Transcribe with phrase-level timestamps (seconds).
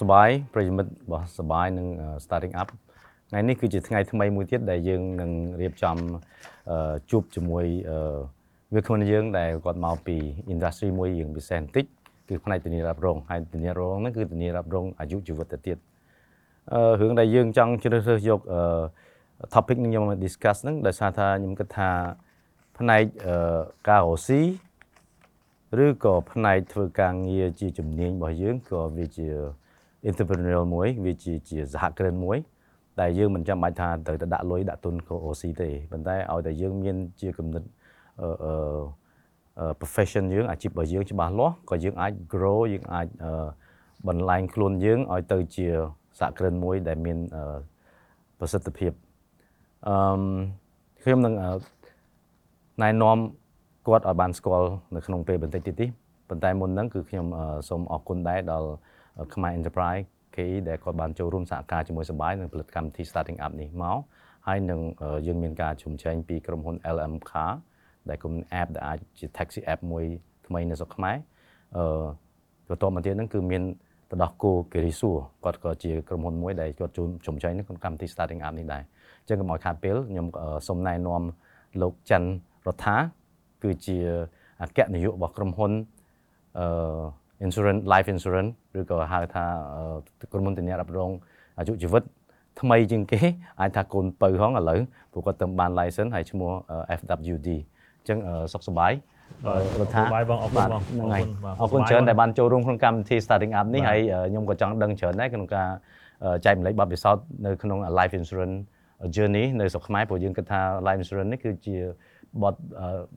[0.00, 1.86] សុខសប្បាយប្រិយមិត្តរបស់សប្បាយនឹង
[2.24, 2.68] starting up
[3.30, 5.30] ថ្ងៃនេះគឺជាថ្ងៃថ្មីមួយទៀតដែលយើងនឹង
[5.60, 5.96] រៀបចំ
[7.10, 7.64] ជួបជាមួយ
[8.74, 10.16] វាគ្មិនយើងដែលគាត់មកពី
[10.52, 11.84] industry មួយយើងពិសេសបន្តិច
[12.28, 15.78] គឺផ្នែកធានារ៉ាប់រងហើយធានារ៉ាប់រងហ្នឹងគឺធានារ៉ាប់រងអាយុជីវិតទៅទៀត
[16.72, 18.60] អឺរឿងដែលយើងចង់ជ្រើសរើសយកអឺ
[19.54, 21.90] topic នេះខ្ញុំមក discuss ហ្នឹងដោយសារថាខ្ញុំគិតថា
[22.78, 23.02] ផ្នែក
[23.88, 24.40] ការរកស៊ី
[25.84, 29.28] ឬក៏ផ្នែកធ្វើការងារជាជំនាញរបស់យើងក៏វាជា
[30.08, 32.38] entrepreneurial មួយវាជាជាសហគ្រិនមួយ
[33.00, 37.62] ដែលយើងមិនចាំបាច់ថាត្រូវទៅដាក់លុយដាក់ទុនក៏ OC ទេប៉ុន្តែឲ្យតែយើងមានជាគំនិត
[38.22, 43.06] អឺ profession យើងអាជីពរបស់យើងច្បាស់លាស់ក៏យើងអាច grow យើងអាច
[44.08, 45.66] បន្លែងខ្លួនយើងឲ្យទៅជា
[46.18, 47.18] សហគ្រិនមួយដែលមាន
[48.38, 48.92] ប្រសិទ្ធភាព
[49.88, 49.94] អឺ
[51.02, 51.34] ខ្ញុំនឹង
[52.82, 53.18] ណែនាំ
[53.86, 55.88] គាត់ឲ្យបានស្គាល់នៅក្នុងពេលបន្តិចទៀតនេះ
[56.28, 57.26] ប៉ុន្តែមុនហ្នឹងគឺខ្ញុំ
[57.68, 58.68] សូមអរគុណដែរដល់
[59.34, 63.98] ខ្មែរ Enterprise KE ដែលគាត់បានចូលរួមសហការជាមួយសបាយនឹងផលិតកម្មវិធី Starting Up នេះមក
[64.46, 64.80] ហើយនឹង
[65.26, 67.52] យើងមានការជុំជែងពីក្រុមហ៊ុន LM Car
[68.08, 70.04] ដែលគុំ app ដែលអាចជា taxi app មួយ
[70.46, 71.16] ថ្មីនៅស្រុកខ្មែរ
[71.76, 72.04] អឺ
[72.68, 73.62] បន្ទាប់មកទៀតហ្នឹងគឺមាន
[74.10, 78.82] ទៅដោះគោគិរីសួរគាត់ក៏ជាក្រុមហ៊ុនមួយដែលគាត់ជួនជុំចែងនៅក្នុងកម្មវិធី Starting Up នេះដែរ
[79.20, 80.26] អញ្ចឹងកុំឲ្យខាតពេលខ្ញុំ
[80.68, 81.22] សូមណែនាំ
[81.82, 82.30] លោកច័ន្ទ
[82.66, 82.96] រដ្ឋា
[83.62, 83.96] គឺជា
[84.62, 85.72] អគ្គនាយករបស់ក្រុមហ៊ុន
[86.58, 86.66] អឺ
[87.44, 89.44] insurance life insurance ឬក៏ហៅថា
[90.32, 91.10] ក្រុមហ៊ុនធានារ៉ាប់រង
[91.58, 92.02] អាយុជីវិត
[92.60, 93.20] ថ្មីជាងគេ
[93.60, 94.80] អាចថាកូនពៅហងឥឡូវ
[95.12, 96.50] ព្រោះគាត់ទៅបាន license ហើយឈ្មោះ
[96.98, 97.48] FWD
[97.98, 98.18] អញ្ចឹង
[98.52, 98.92] សុខសប្បាយ
[99.80, 101.22] រដ្ឋាបាយបងអរគុណបងហ្នឹងហើយ
[101.60, 103.98] អរគុណច្រើនដែលបានចូលរួមក្នុងកម្មវិធី starting up នេះហើយ
[104.30, 105.68] ខ្ញុំក៏ចង់ដឹងច្រើនដែរក្នុងការ
[106.44, 108.56] ចែកម្លែកបទពិសោធន៍នៅក្នុង life insurance
[109.16, 111.76] journey នៅស្រុកខ្មែរព្រោះយើងគិតថា life insurance នេះគឺជា
[112.42, 112.54] បទ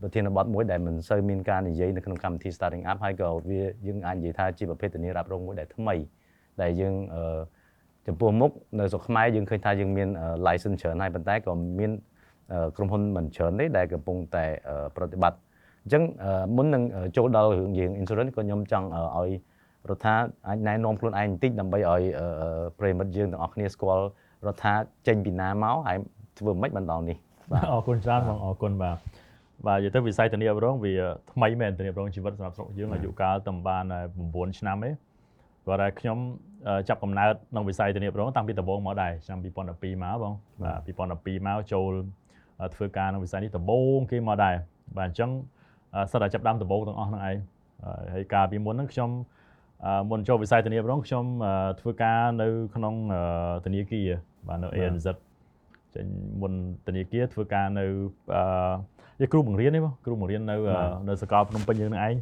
[0.02, 5.96] ប្រធានបទមួយដែលមិនសូវមានការនិយាយនៅក្នុងកម្មវិធី starting up ហើយក៏វាយើងអាចនិយាយថាជាប្រភេទធានារ៉ាប់រងមួយដែលថ្មី
[6.62, 6.96] ដែលយើង
[8.08, 10.10] ចំពោះមុខនៅស្រុកខ្មែរយើងឃើញថាយើងមាន
[10.48, 11.92] license ច្រើនហើយប៉ុន្តែក៏មាន
[12.76, 14.46] ក្រុមហ៊ុនមិនច្រើនទេដែលកំពុងតែ
[14.96, 15.40] ប្រតិបត្តិ
[15.84, 16.04] អញ្ចឹង
[16.56, 16.84] មុននឹង
[17.18, 18.88] ចូលដល់រឿងយើង insurance ក៏ខ្ញុំចង់
[19.18, 19.32] ឲ្យ
[19.90, 20.16] រដ្ឋា
[20.48, 22.02] អាចណែនាំខ្លួនឯងបន្តិចដើម្បីឲ្យ
[22.80, 24.06] ប្រិមិត្តយើងទាំងអស់គ្នាស្គាល់
[24.48, 24.74] រដ្ឋា
[25.08, 25.98] ចេញពីណាមកហើយ
[26.40, 27.18] ធ្វើមិនបានដល់នេះ
[27.52, 28.98] បាទអរគុណច្រើនបងអរគុណបាទ
[29.68, 30.94] បាទនិយាយទៅវិស័យធានារ៉ាប់រងវា
[31.32, 33.84] ថ្មីមែនធានារ៉ាប់រងជីវិតសម្រាប់ស្រុកយើងអាយុកាលតែបាន
[34.22, 34.92] 9ឆ្នាំទេ
[35.66, 36.18] គាត់ថាខ្ញុំ
[36.90, 40.34] ចាប់កំណើតក្នុងវិស័យធានារ៉ាប់រងតាំងពីដំបូងមកដែរឆ្នាំ2012មកបង
[40.64, 41.92] បាទ2012មកចូល
[42.76, 44.56] ធ្វើការក្នុងវិស័យនេះដំបូងគេមកដែរ
[44.98, 45.30] បាទអញ្ចឹង
[46.12, 47.38] សិតតែចាប់ដើមដំបូងទាំងអស់ហ្នឹងឯង
[48.14, 49.10] ហើយកាលពីមុនហ្នឹងខ្ញុំ
[50.10, 51.26] មុនចូលវិស័យធានារ៉ាប់រងខ្ញុំ
[51.80, 52.96] ធ្វើការនៅក្នុង
[53.66, 54.10] ធនាគារ
[54.48, 55.08] បាទនៅ ANZ
[55.96, 56.06] ចេញ
[56.42, 56.54] មុន
[56.88, 57.86] ធនាគារធ្វើការនៅ
[58.36, 58.44] អឺ
[59.20, 60.56] ជាគ្រូបង្រៀនទេបងគ្រូបង្រៀននៅ
[61.08, 62.16] នៅសាកលភ្នំពេញយើងនឹងឯង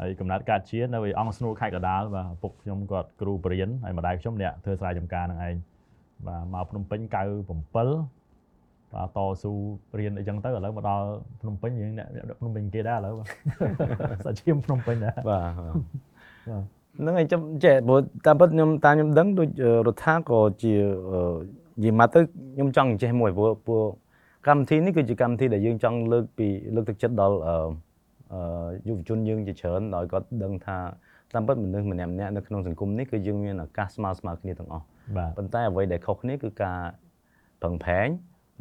[0.00, 5.54] ហើយកំណត់កាត់ជានៅឯអង្គស្នួលខេត្តកដាលបាទឪពុកខ្ញុំគាត់គ្រូបរៀនហើយម្ដាយខ្ញុំអ្នកធ្វើស្រែចម្ការនឹងឯង
[6.26, 7.74] បាទមកភ្នំពេញ97
[8.94, 9.52] បាទតស៊ូ
[9.98, 11.06] រៀនអីចឹងទៅឥឡូវមកដល់
[11.40, 12.08] ភ្នំពេញយើងអ្នក
[12.40, 13.14] ភ្នំពេញគេដែរឥឡូវ
[14.24, 19.48] សាច់ឈាមភ្នំពេញដែរបាទហ្នឹងហើយចាំចេះព្រោះតាមពិតខ្ញុំតាមខ្ញុំដឹងដូច
[19.86, 20.74] រដ្ឋាក៏ជា
[21.80, 22.20] និយាយមកទៅ
[22.54, 23.82] ខ្ញុំចង់ចេះមួយព្រោះព្រោះ
[24.46, 27.56] កម្មវិធីនេះគឺជាកម្មវិធីដែលយើងចង់លើកពីលើកទឹកចិត្តដល់អឺ
[28.88, 30.78] យុវជនយើងជាច្រើនដោយគាត់ដឹងថា
[31.32, 34.84] តាមពិតមនុស្សម្នាក់ម្នាក់នៅក្នុងសង្គមនេះគឺយើងមានឱកាសស្មើស្មើគ្នាទាំងអស់
[35.36, 36.78] ប៉ុន្តែអ្វីដែលខុសគ្នាគឺការ
[37.62, 38.08] ពឹងផែង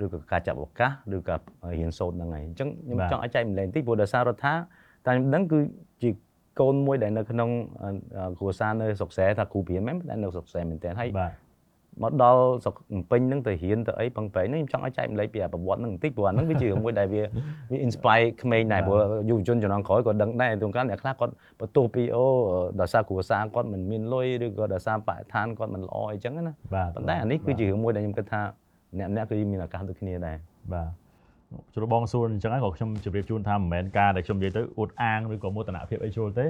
[0.04, 1.36] ឬក៏ការចាប់ឱកាសឬក៏
[1.74, 4.54] រៀនសូត្រហ្នឹងហើយអញ្ចឹងខ្ញុំចង់ឲ្យចែកម្លែងតិចព្រោះដោយសាររដ្ឋា
[5.06, 5.60] តែខ្ញុំដឹងគឺ
[6.04, 6.10] ជា
[6.60, 7.50] កូនមួយដែលនៅក្នុង
[8.40, 11.10] គ្រួសារនៅស្រុកស្រែថាគ្រូព្រាមមែនតែនៅស្រុកស្រែមែនទែនហើយ
[12.04, 17.22] មកដល់ស្រុកភ្នំពេញហ្នឹងទៅរៀនទៅអីបឹងប្រែងហ្នឹងខ្ញុំចង់ឲ្យចែកម្លែកពីប្រវត្តិហ្នឹងបន្តិចព្រោះអាហ្នឹងវាជាមួយដែលវា
[17.72, 19.00] វា inspire ក្មេងដែរព្រោះ
[19.30, 22.26] យុវជនជំនាន់ក្រោយក៏ដឹងដែរទោះកាលអ្នកខ្លះគាត់បន្ទោសពីអូ
[22.82, 28.42] ដោយសារគ្រួសារគាត់មិនមានលុយឬក៏ដោយសារបរិស្ថានគាត់មិនល្អអីចឹងណាប៉ុន្តែអានេះគឺជារឿងមួយដែលខ្ញុំគិតថា
[28.98, 30.38] អ្នកម្នាក់គឺមានឱកាសដូចគ្នាដែរ
[30.74, 30.90] បាទ
[31.74, 36.46] ជ្រុលបងសួរអញ្ចឹងហើយក៏ខ្ញុំជម្រាបជូនថាមិនមែនការដែលខ្ញុំនិយាយទៅអួតអាងឬក៏មោទនភាពអីជ្រុលទេ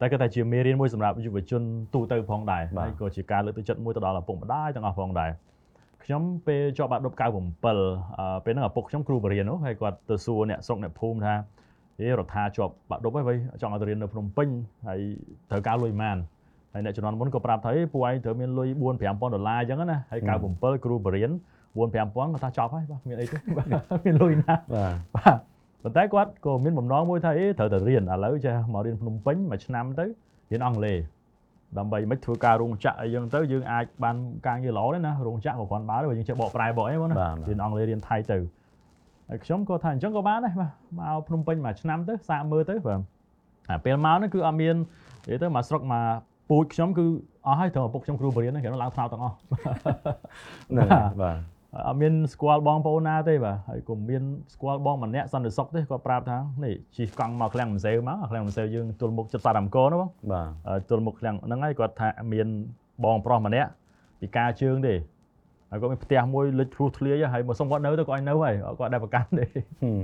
[0.00, 1.62] តែគាត់ថាជាមេរៀនមួយសម្រាប់យុវជន
[1.94, 5.30] ទូទៅផងដែរហើយក៏ជាការលើកទឹកចិត្តមួយទៅដល់ឪពុកម្ដាយទាំងអស់ផងដែរ
[6.04, 7.78] ខ្ញុំពេលជាប់បាក់ឌុប97ពេល
[8.44, 11.34] ហ្នឹងឪពុកខ្ញុំគ្រូបរិញ្ញានោះហើយគាត់ទៅសួរអ្នកស្រុកអ្នកភូមិថា
[11.98, 14.48] ហេរដ្ឋាជាប់បាក់ឌុបហើយចង់ឲ្យទៅរៀននៅភ្នំពេញ
[14.88, 15.00] ហើយ
[15.50, 16.16] ត្រូវការលុយប៉ុន្មាន
[16.72, 20.20] ហើយអ្នកជំនាន់មុនក៏ប្រាប់ថាពួកឯងត្រូវមានលុយ4 5000ដុល្លារអញ្ចឹងណាហើយ
[20.52, 21.30] 97គ្រូបរិញ្ញា
[21.76, 23.36] 4 5000គាត់ថាចប់ហើយបាទមានអីទេ
[24.04, 24.54] មានលុយណា
[25.16, 25.38] បាទ
[25.82, 30.06] ប៉ុន្តែគាត់ក៏មានបំណងមួយថាអេត្រូវតែរៀនឥឡូវចេះមករៀនភ្នំពេញមួយឆ្នាំទៅ
[30.50, 30.98] រៀនអង់គ្លេស
[31.78, 34.16] ដើម្បីមិនធ្វើការរោងចក្រអីចឹងទៅយើងអាចបាន
[34.46, 37.16] ការងារល្អទេណារោងចក្រក៏គ្រាន់បើទេយើងចេះបកប្រែបកអីមកណា
[37.48, 38.38] រៀនអង់គ្លេសរៀនថៃទៅ
[39.28, 44.76] ហើយខ្ញុំក៏ថាអញ្ចឹងក៏បានដែរបាទមកភ្នំពេញមួយឆ្នាំទៅសាកមើលទៅបាទពេលមកហ្នឹងគឺអត់មាន
[45.24, 46.04] និយាយទៅមកស្រុកមក
[46.50, 47.06] ពូជខ្ញុំគឺ
[47.46, 49.36] អស់ហើយត្រឹមឪពុកខ្ញុំគ្រូបរិញ្ញាបត្រហ្នឹងគេឡើងថ្នោតទាំងអស់
[50.70, 54.22] ហ្នឹងហើយបាទ អត់មានស្គាល់បងប្អូនណាទេបាទហើយក៏មាន
[54.54, 62.46] ស្គាល់បងម្នាក់សន្តិសុខទេគាត់ប្រាប់ថានេះជិះកង់មកឃ្លាំងម្សៅមកឃ្លាំងម្សៅយើងទល់មុខចិត្តសាតាមកោណាបងបាទអឺទល់មុខឃ្លាំងហ្នឹងហើយគាត់ថាមាន
[63.04, 63.70] បងប្រុសម្នាក់
[64.20, 64.94] ពិការជើងទេ
[65.70, 69.44] ហើយគាត់មានផ្ទះមួយលិចធ្លុះធ្លាយហើយមកសុំគាត់នៅទៅគាត់ឲ្យនៅហើយគាត់ដែរប្រកាន់ទេ
[69.82, 70.02] ហឹម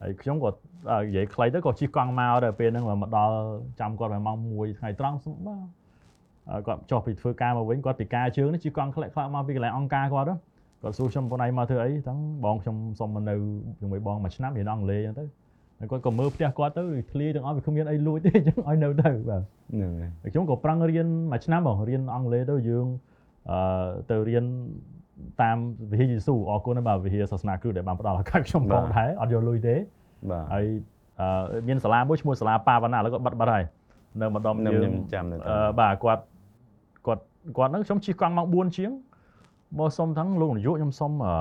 [0.00, 0.48] ហើយខ្ញុំក៏
[0.90, 3.34] អឺនិយាយខ្លីទៅក៏ជិះកង់មកដល់ពេលហ្នឹងមកដល់
[3.80, 5.64] ចាំគាត់ប្រហែលម៉ោង1ថ្ងៃត្រង់សុំបាទ
[6.48, 10.34] ហើយគាត់ចុះពីធ្វើការមកវិញគាត់ពិការជើងនេះជិះកង់ខ្លះខ្លះមកពីកន្លែងអង្គការគាត់ទៅ
[10.82, 13.34] គាត់សួរខ្ញុំបងឯងមកធ្វើអីទាំងបងខ្ញុំសុំមកនៅ
[13.80, 15.42] ជាមួយបងមួយឆ្នាំរៀនអង់គ្លេសអញ្ចឹងទៅ
[15.78, 19.42] ហើយគាត់ក៏មើលផ្ទះគាត់ទៅធ្លាយទាំងអស់វាគ្មានអីលួចទេអញ្ចឹងឲ្យនៅទៅបាទ
[19.72, 22.86] ហ្នឹងហើយហើយខ្ញុំក៏ប្រឹងរៀនមួយឆ្នាំបងរៀនអង់គ្លេសទៅយើង
[23.50, 23.58] អឺ
[24.10, 24.44] ទៅរៀន
[25.42, 25.56] តាម
[25.90, 29.74] វិហារយេស៊ូអរគុណណាស់បាទវិហារសាសនាគ្រិស្តដែលបានផ្ដល់ឱកាសខ្ញុំផងដែរអត់យកលុយទេ
[30.30, 30.66] បាទហើយ
[31.20, 33.64] អឺមានសាលាមួយឈ្មោះសាលាប៉ាវណ្ណាឥឡូវគាត់បាត់បាត់ហើយ
[34.20, 36.22] នៅម្ដុំខ្ញុំយើខ្ញុំងចាំនៅអឺបាទគាត់
[37.06, 37.22] គាត់
[37.56, 38.90] គាត់ហ្នឹងខ្ញុំជិះកង់ម៉ោង4ជាង
[39.78, 41.34] មកសុំទាំងលោកនាយកខ្ញុំសុំអឺ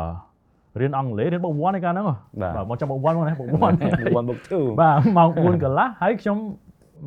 [0.80, 6.38] រៀនអង់គ្លេសរៀនបុក1ឯកាលហ្នឹងហ៎បាទបាទមកចាំបុក1មកណាបុក1 one book 2បាទម៉ោង4កន្លះហើយខ្ញុំ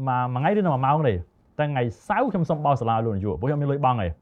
[0.09, 1.15] មួយមួយថ្ងៃរៀនតែ1ម៉ោងទេ
[1.59, 4.13] តែថ្ងៃសៅរ៍ខ្ញុំសុំបោសសាលាលោកនាយកព្រោះខ្ញុំមានលុយបង់ឯង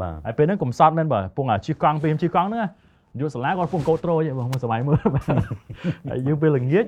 [0.00, 2.68] បាទហើយពេលហ្នឹងកំសត់មែនបាទពងអាជិះកង់ពេលខ្ញុំជិះកង់ហ្នឹងណា
[3.20, 5.24] យកសាលាគាត់ពងកោត្រូយឯងបងមកសម័យមើលបាទ
[6.10, 6.84] ហើយយើងពេលល្ងាច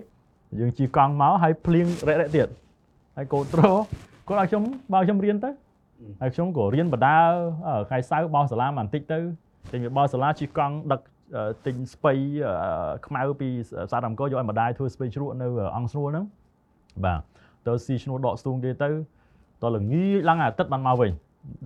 [0.59, 2.49] យើងជិះកង់មកហើយភ្លៀងរ៉េរ៉េទៀត
[3.17, 3.71] ហើយកោត្រូ
[4.29, 5.51] គាត់ឲ្យខ្ញុំបើខ្ញុំរៀនទៅ
[6.21, 7.17] ហើយខ្ញុំក៏រៀនបដា
[7.67, 9.19] អឺថ្ងៃសៅរ៍បោសសាលាបន្តិចទៅ
[9.71, 11.01] ចេញពីបោសសាលាជិះកង់ដឹក
[11.37, 12.13] អឺទិញស្ពៃ
[12.47, 12.55] អឺ
[13.07, 13.49] ខ្មៅពី
[13.91, 16.25] សាទអង្គរយកឲ្យម្ដាយធ្វើស្ពៃជ្រក់នៅអង្គស្រួលហ្នឹង
[17.05, 17.21] បាទ
[17.67, 18.91] ទៅស៊ីឈ្នួលដកស្ទូងគេទៅ
[19.63, 21.13] តល្ងាចឡើងអាទិត្យបានមកវិញ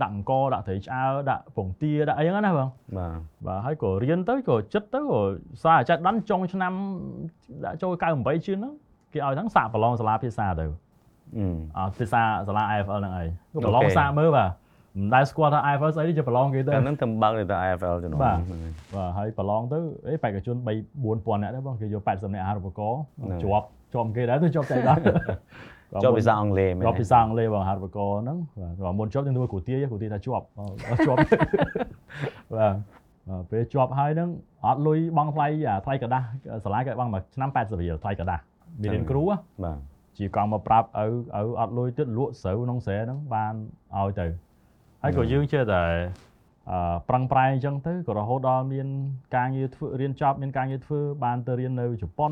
[0.01, 5.19] ដាក់អង្គរដាក់ត្រីឆ្អើរដាក់ពងទាដាក់អីហ្នឹងណាបងបាទបាទហើយក៏រៀនទៅក៏ចិត្តទៅក៏
[5.63, 6.73] សារអាចារ្យដាន់ចុងឆ្នាំ
[7.65, 8.73] ដាក់ចូល98ជាងហ្នឹង
[9.13, 10.65] គេឲ្យហ្នឹងសាកប្រឡងសាលាភាសាទៅ
[11.37, 11.45] អឺ
[11.77, 14.49] អត់ភាសាសាលា IFL ហ្នឹងឯងក៏ប្រឡងអូខេសាកមើលបាទ
[14.98, 19.78] មិនដែលស្គាល់ថា IFL ស្អីទេជាប្រឡងគេទៅ កាលហ្នឹងទៅបើកទៅ IFL ជំនាន់ បាទ ហ្នឹងហើយ បាទហើយប្រឡងទៅ
[20.08, 20.68] អេបេក្ខជន3
[21.04, 25.02] 4000នាក់ដែរបងគេយក80នាក់អាហារូបករណ៍ ហ្នឹង ជាប់ជាប់គេដែរទៅជាប់ចៃដន្យ
[26.04, 28.38] ចុះភាសាអង់គ្លេសមែន ជាប់ភាសាអង់គ្លេសបងអាហារូបករណ៍ហ្នឹង
[28.84, 31.18] បាទមុនជាប់យើងទៅគ្រូទាយគ្រូទាយថាជាប់អឺជាប់
[32.56, 32.74] បាទ
[33.28, 34.28] បាទពេលជាប់ហើយហ្នឹង
[34.66, 36.26] អត់លុយបង់ថ្លៃអាថ្លៃกระដាស់
[36.64, 38.42] សាលាគេបង់មួយឆ្នាំ80រៀលថ្លៃกระដាស់
[38.82, 39.78] មានរៀនគ្រូហ៎ បាទ
[40.18, 41.04] ជាកង់មកប្រាប់ឪ
[41.40, 43.54] ឪអត់លុយទៀតលក់ស្រូវក្នុងស្រែហ្នឹងបាន
[43.96, 44.26] ឲ្យទៅ
[45.07, 45.83] ហើយក៏យើងចេះតែ
[46.71, 48.87] អឺប្រឹងប្រែងអញ្ចឹងទៅក៏រហូតដល់មាន
[49.35, 52.31] ការងារធ្វើរៀនចប់មានការងារធ្វើបានទៅរៀននៅជប៉ុន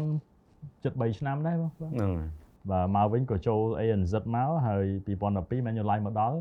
[0.83, 2.27] ជិត3ឆ្នាំដែរបងបាទហ្នឹងហើយ
[2.69, 6.37] បាទមកវិញក៏ចូល ANZ មកហើយ2012 Manulife មកដល់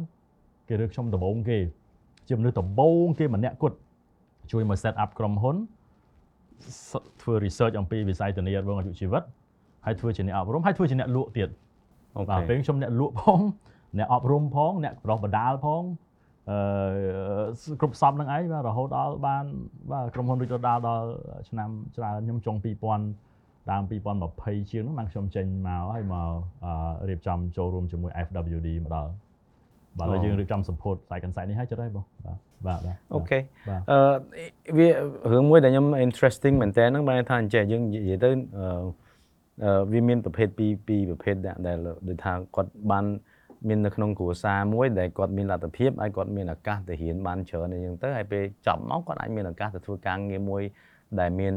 [0.68, 1.58] គេរើខ្ញុំដំបូងគេ
[2.28, 3.76] ជាមនុស្សដំបូងគេម្នាក់គត់
[4.52, 5.56] ជួយមក set up ក្រុមហ៊ុន
[6.90, 6.92] ស
[7.22, 9.22] ធ្វើ research អំពីវិស័យធានារ៉ាប់រងអាយុជីវិត
[9.84, 11.48] ហើយធ្វើជាអ្នកអប់រំហើយធ្វើជាអ្នកលក់ទៀត
[12.16, 13.40] អូបាទខេពេលខ្ញុំអ្នកលក់ផង
[13.98, 16.13] អ្នកអប់រំផងអ្នកបដោះបដាលផងអឺ
[17.80, 19.44] គ្រប់សពនឹងឯងបាទរហូតដល់បាន
[19.92, 21.06] បាទក្រុមហ៊ុនរីកដុដាលដល់
[21.48, 22.56] ឆ្នាំច្រើនខ្ញុំចុង
[23.12, 26.28] 2000ដើម2020ជាងហ្នឹងបានខ្ញុំចេញមកហើយមក
[26.64, 29.10] អឺរៀបចំចូលរួមជាមួយ FWD មកដល់
[29.98, 34.88] បាទហើយយើងរៀបចំសម្ពោធ site concept នេះហើយចិត្តហើយបងបាទបាទបាទអូខេបាទអឺវា
[35.32, 38.66] រឿងមួយដែលខ្ញុំ interesting មែនតើហ្នឹងបែរថាអញ្ចឹងយើងនិយាយទៅអឺ
[39.64, 41.76] អឺវាមានប្រភេទពីរពីរប្រភេទដែលដែល
[42.08, 43.04] ដូចថាគាត់បាន
[43.68, 50.62] មាននៅក្នុងគ្រួសារមួយដែលគាត់មានលទ្ធភាពហើយគាត់មានឱកាសទៅរៀនបានច្រើនអីចឹងទៅហើយពេលចប់មកគាត់អាចមានឱកាសទៅធ្វើការងារមួយ
[51.20, 51.52] ដែលមាន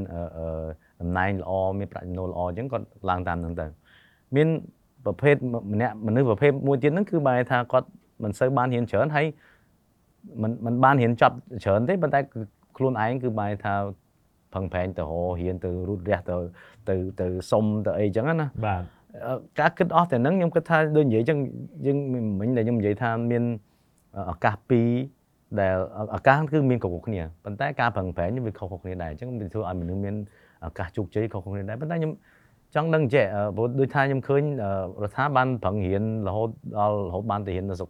[1.01, 3.65] តំណែងល្អមានប្រាក់ចំណូលល្អអញ្ចឹងគាត់ឡើងតាមហ្នឹងទៅ
[4.35, 4.47] មាន
[5.05, 5.35] ប្រភេទ
[5.73, 7.87] ម្នាក់មនុស្សប្រភេទមួយទៀតហ្នឹងគឺបែរថាគាត់
[8.23, 9.25] មិនសូវបានរៀនច្រើនហើយ
[10.41, 12.19] មិនមិនបានរៀនចប់ច្រើនទេប៉ុន្តែ
[12.77, 13.73] ខ្លួនឯងគឺបែរថា
[14.53, 16.35] ផឹងប្រែងទៅហោរៀនទៅរូតរះទៅ
[16.89, 18.83] ទៅទៅសុំទៅអីចឹងណាបាទ
[19.59, 21.37] ការគិតអស់តែហ្នឹងខ្ញុំគិតថាដូចនិយាយចឹង
[21.85, 21.97] យើង
[22.39, 23.43] មិញដែលខ្ញុំនិយាយថាមាន
[24.31, 24.89] ឱកាសពីរ
[25.59, 25.75] ដែល
[26.15, 30.15] ឱកាសគឺមានគ្រប់ៗគ្នាប៉ុន្តែការប្រឹងប្រែងវាខុសៗគ្នាដែរអញ្ចឹងវាធ្វើឲ្យមនុស្សមាន
[30.65, 32.11] ឱកាសជោគជ័យខុសៗគ្នាដែរប៉ុន្តែខ្ញុំ
[32.75, 34.71] ចង់ដឹងចេះអឺព្រោះដូចថាខ្ញុំឃើញអឺ
[35.03, 36.49] រដ្ឋាភិបាលបានប្រឹងរៀនរហូត
[36.79, 37.89] ដល់រហូតបានទៅរៀននៅស្រុក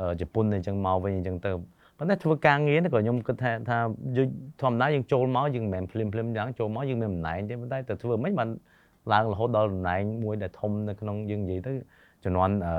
[0.00, 1.50] អឺជប៉ុនអញ្ចឹងមកវិញអញ្ចឹងទៅ
[1.98, 3.78] ប៉ុន្តែធ្វើការងារនេះក៏ខ្ញុំគិតថាថា
[4.16, 4.28] យើង
[4.62, 8.48] ធម្មតាយើងចូលមកយើងមិនមែនភ្លាមភ្លាមយ៉ាងចូលមកយើងមានតំណែងទេប៉ុន្តែទៅធ្វើមិនបាន
[9.12, 11.72] ឡើងរហូតដល់តំណែងមួយដែលធំនៅក្នុងយើងនិយាយទៅ
[12.24, 12.76] ជំនាន់អឺ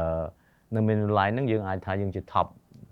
[0.75, 2.47] នៅ menu line ហ្នឹងយើងអាចថាយើងជា top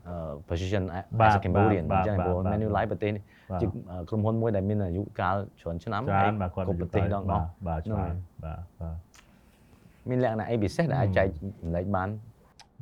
[0.08, 0.84] អឺ position
[1.26, 3.68] as a Cambodian អញ្ចឹងព្រោះ menu line ប្រទេសនេះបាទជា
[4.10, 8.16] ក្រុមហ៊ុនមួយដែលមានអាយុកាលច្រើនឆ្នាំច្រើនបាទគាត់គ្រប់ប្រទេសដល់អបាទស់បាទហ្នឹងច្រើន
[8.46, 8.96] បាទបាទ
[10.10, 11.28] មានលក្ខណៈអីពិសេសដែលអាចចែក
[11.62, 12.10] ចម្លែកបាន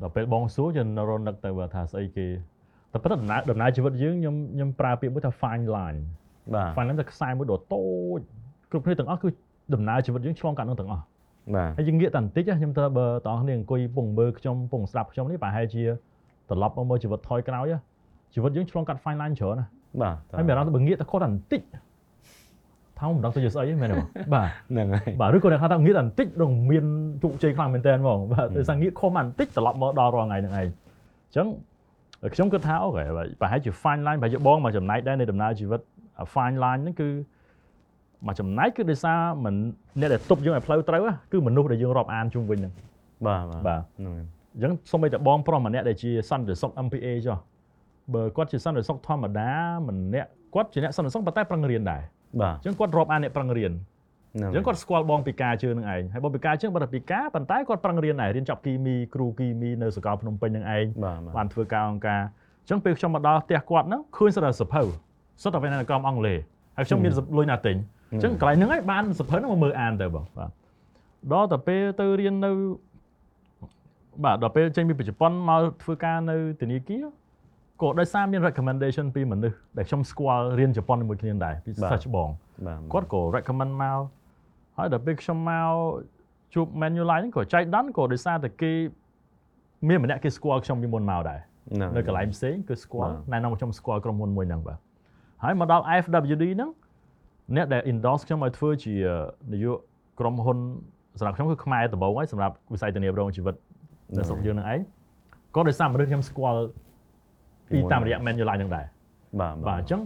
[0.01, 2.27] ដល់ពេលបងសួរយើងរនឹកទៅថាស្អីគេ
[2.93, 5.99] តែប៉ុន្តែដំណើរដំណើរជីវិតយើងខ្ញុំខ្ញុំប្រើពាក្យមួយថា fine line
[6.55, 7.85] បាទ fine line តែខ្សែមួយដ៏តូ
[8.17, 8.19] ច
[8.71, 9.29] គ្រប់គ្នាទាំងអស់គឺ
[9.73, 11.03] ដំណើរជីវិតយើងឆ្លងកាត់នឹងទាំងអស់
[11.55, 15.83] បាទហើយយើងងាកតែបន្តិចណាខ្ញុំទៅបើតោះគ្នាអង្គុយពងមើលខ្ញុំពងស្ដាប់ខ្ញុំនេះប្រហែលជា
[16.49, 17.65] ត្រឡប់មកមើលជីវិតថយក្រោយ
[18.33, 19.65] ជីវិតយើងឆ្លងកាត់ fine line ច្រើនណា
[20.01, 21.61] បាទហើយមានអារម្មណ៍ថាបើងាកទៅខុសតែបន្តិច
[22.99, 26.85] ថាមិនដឹងទៅជាស្អីទេមែនទេបងបាទហ្នឹងហើយបាទឬក៏អ្នកថាងាកតែបន្តិចរងមាន
[27.23, 31.47] ជោគជ័យខ្លាំងមែនតើហ្មងបាទដោយសារងាកខុសមកបន្តិចត្រឡប់មកដល់រាល់ថ្ងៃហ្នឹងឯងអញ្ចឹង
[32.33, 33.03] ខ្ញុំគិតថាអូខេ
[33.41, 35.81] ប្រហែលជា fine line ប្រហែលជាបងមកចំណែកដែរនៃដំណើរជីវិត
[36.33, 37.09] fine line ហ្នឹងគឺ
[38.27, 39.55] មកចំណែកគឺដោយសារមិន
[39.99, 41.01] អ្នកដែលទប់យើងឲ្យផ្លូវត្រូវ
[41.31, 42.73] គឺមនុស្សដែលយើងរាប់អានជុំវិញហ្នឹង
[43.25, 47.37] បាទបាទហ្នឹងហើយអញ្ចឹងសូម្បីតែបងប្រុសម្នាក់ដែលជាសន្តិសុខ MPA ចុះ
[48.13, 49.51] បើគាត់ជាសន្តិសុខធម្មតា
[49.87, 52.01] ម្នាក់គាត់ជាអ្នកសន្តិសុខប៉ុន្តែប្រឹងរៀនដែរ
[52.41, 62.21] បាទអញ្ចឹងគាត់រាប់អានអ្នកប្រឹងរៀនហ្នឹងអញ្ចឹងគាត់ស្គាល់បងពីការជឿនឹងឯងហើយបងពីការជឿបើតែពីការប៉ុន្តែគាត់ប្រឹងរៀនដែររៀនចប់គីមីគ្រូគីមីនៅសាកលភ្នំពេញនឹងឯងបាទបានធ្វើការអង្គការ
[62.61, 64.81] អញ្ចឹងពេលខ្ញុំមកដល់ផ្ទះគាត់ហ្នឹងឃើញសិតតែសភៅ
[65.43, 66.37] សិតតែវេនកម្មអង់គ្លេស
[66.77, 67.75] ហើយខ្ញុំមានលុយណាទិញ
[68.13, 70.49] អញ្ចឹងកន្លែងហ្នឹងឯងបានសភៅហ្នឹងមកមើលអានទៅបងបាទ
[71.33, 72.51] ដល់តែពេលទៅរៀននៅ
[74.23, 77.05] បាទដល់ពេលចេញពីជប៉ុនមកធ្វើការនៅធនាគារ
[77.81, 82.29] ក៏ដោយសារមាន recommendation ពីមនុស្សដែលខ្ញុំស្គាល់រៀនជប៉ុនជាមួយគ្នាដែរពីសាច់បង
[82.67, 83.99] បាទគាត់ក៏ recommend មក
[84.77, 85.71] ហើយដល់ពេលខ្ញុំមក
[86.53, 88.71] ជួប Manulife ហ្នឹងក៏ចៃដន្យក៏ដោយសារតែគេ
[89.87, 91.39] មានម្នាក់គេស្គាល់ខ្ញុំពីមុនមកដែរ
[91.71, 94.77] ហ្នឹងនៅកន្លែងផ្សេងគឺស្គាល់បាទណែនាំខ្ញុំស្គាល់ក្រុមហ៊ុនមួយហ្នឹងបាទ
[95.43, 96.69] ហើយមកដល់ FWD ហ្នឹង
[97.55, 98.93] អ្នកដែល endorse ខ្ញុំឲ្យធ្វើជា
[99.53, 99.77] នាយក
[100.19, 100.57] ក្រុមហ៊ុន
[101.19, 103.55] សម្រាប់ខ្ញុំគឺខ្មែរដំបូងហើយសម្រាប់វិស័យធានារ៉ាប់រងជីវិត
[104.17, 104.79] នៅស្រុកយើងហ្នឹងឯង
[105.55, 106.59] ក៏ដោយសារមនុស្សខ្ញុំស្គាល់
[107.71, 108.85] ពីតាមរយៈ Manulife ហ្នឹងដែរ
[109.39, 110.01] បាទបាទអញ្ចឹង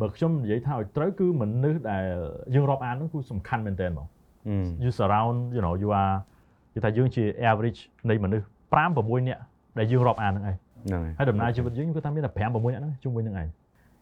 [0.00, 2.04] បើខ្ញុំនិយាយថាឲ្យត្រូវគឺមនុស្សដែល
[2.54, 4.06] យើងរាប់អានហ្នឹងគឺសំខាន់មែនទែនហ្មង
[4.82, 6.14] you surround you know you are
[6.74, 8.44] គេថាយើងជា average នៃមនុស្ស
[8.76, 9.42] 5 6នាក់
[9.78, 13.48] ដែលយើងរាប់អានហ្នឹងឯងហ្នឹងហើយហើយដំណើរជីវិតយើងគឺថាមានតែ5 6នាក់ហ្នឹងជុំវិញហ្នឹងឯង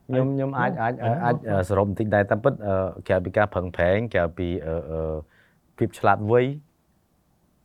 [0.06, 1.37] ខ្ញុំខ្ញុំអាចអាចអឺអាច
[1.68, 2.75] សរុបបន្តិចដែរតាមពិតអឺ
[3.08, 5.14] ក្រៅពីការប្រឹងប្រែងក្រៅពីអឺអឺ
[5.78, 6.40] ភាពឆ្លាតវៃ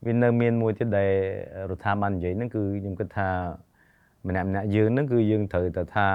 [0.05, 1.11] វានៅមានមួយទៀតដែល
[1.69, 3.29] រដ្ឋាភិបាលនិយាយហ្នឹងគឺខ្ញុំគិតថា
[4.27, 6.07] ម្នាក់ម្នាក់យើងហ្នឹងគឺយើងត្រូវតែថា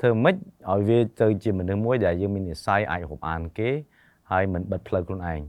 [0.00, 0.36] ធ្វើម៉េច
[0.70, 3.70] ឲ្យវាទៅជាមនុស្សមួយដែលយើងមាននិស្ស័យអាចរាប់អានគេ
[4.30, 5.40] ហើយមិនបិទផ្លូវខ្លួនឯង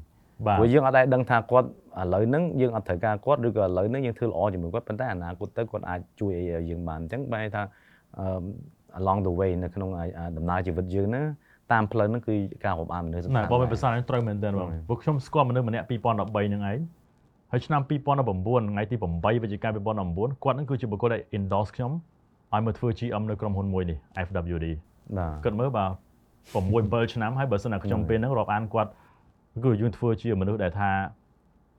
[0.45, 1.67] បាទព្រោះយើងអត់ដែរដឹងថាគាត់
[1.99, 7.63] ឥឡូវហ្នឹងយើងអត់ត្រូវការគាត់ឬក៏ឥឡូវហ្នឹងយើងធ្វើល្អជាមួយគាត់ប៉ុន្តែអនាគតទៅគាត់អាចជួយឲ្យយើងបានអញ្ចឹងបែរថា
[8.19, 8.27] អឺ
[8.99, 10.05] along the way នៅក្នុងអា
[10.37, 11.25] ដំណើរជីវិតយើងហ្នឹង
[11.71, 16.79] តាមផ្លូវហ្នឹងគឺការរាប់អានមនុស្សសំណាខាន់បងមានប្រសាសន៍ហ្នឹងត្រូវមែនទែនបងហ្នឹងព្រោះខ្ញុំស្គាល់មនុស្សម្នាក់2013ហ្នឹងឯង
[17.51, 19.69] ហើយឆ្នាំ2019ថ្ងៃទី8វិច្ឆិកា
[20.05, 21.91] 2019គាត់ហ្នឹងគឺជាបុគ្គលដែល endorse ខ្ញុំ
[22.53, 24.65] ឲ្យមកធ្វើ GM នៅក្រុមហ៊ុនមួយនេះ FWD
[25.17, 25.91] បាទគិតមើលបាទ
[26.55, 28.91] 6 7ឆ្នាំហើយបើសិនណាខ្ញុំពេលហ្នឹងរាប់អានគាត់
[29.63, 30.89] គឺយើងធ្វើជាមនុស្សដែលថា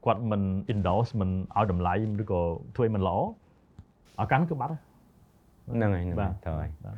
[0.04, 2.40] គាត់មិន endorse មិនឲ្យតម្លៃឬក៏
[2.76, 3.16] ធ្វើឲ្យមិនល្អ
[4.22, 4.74] ឱកាសហ្នឹងគឺបាត់
[5.68, 6.96] ហើយហ្នឹងហើយហ្នឹងបាហើទយត្រូវហើយបាទ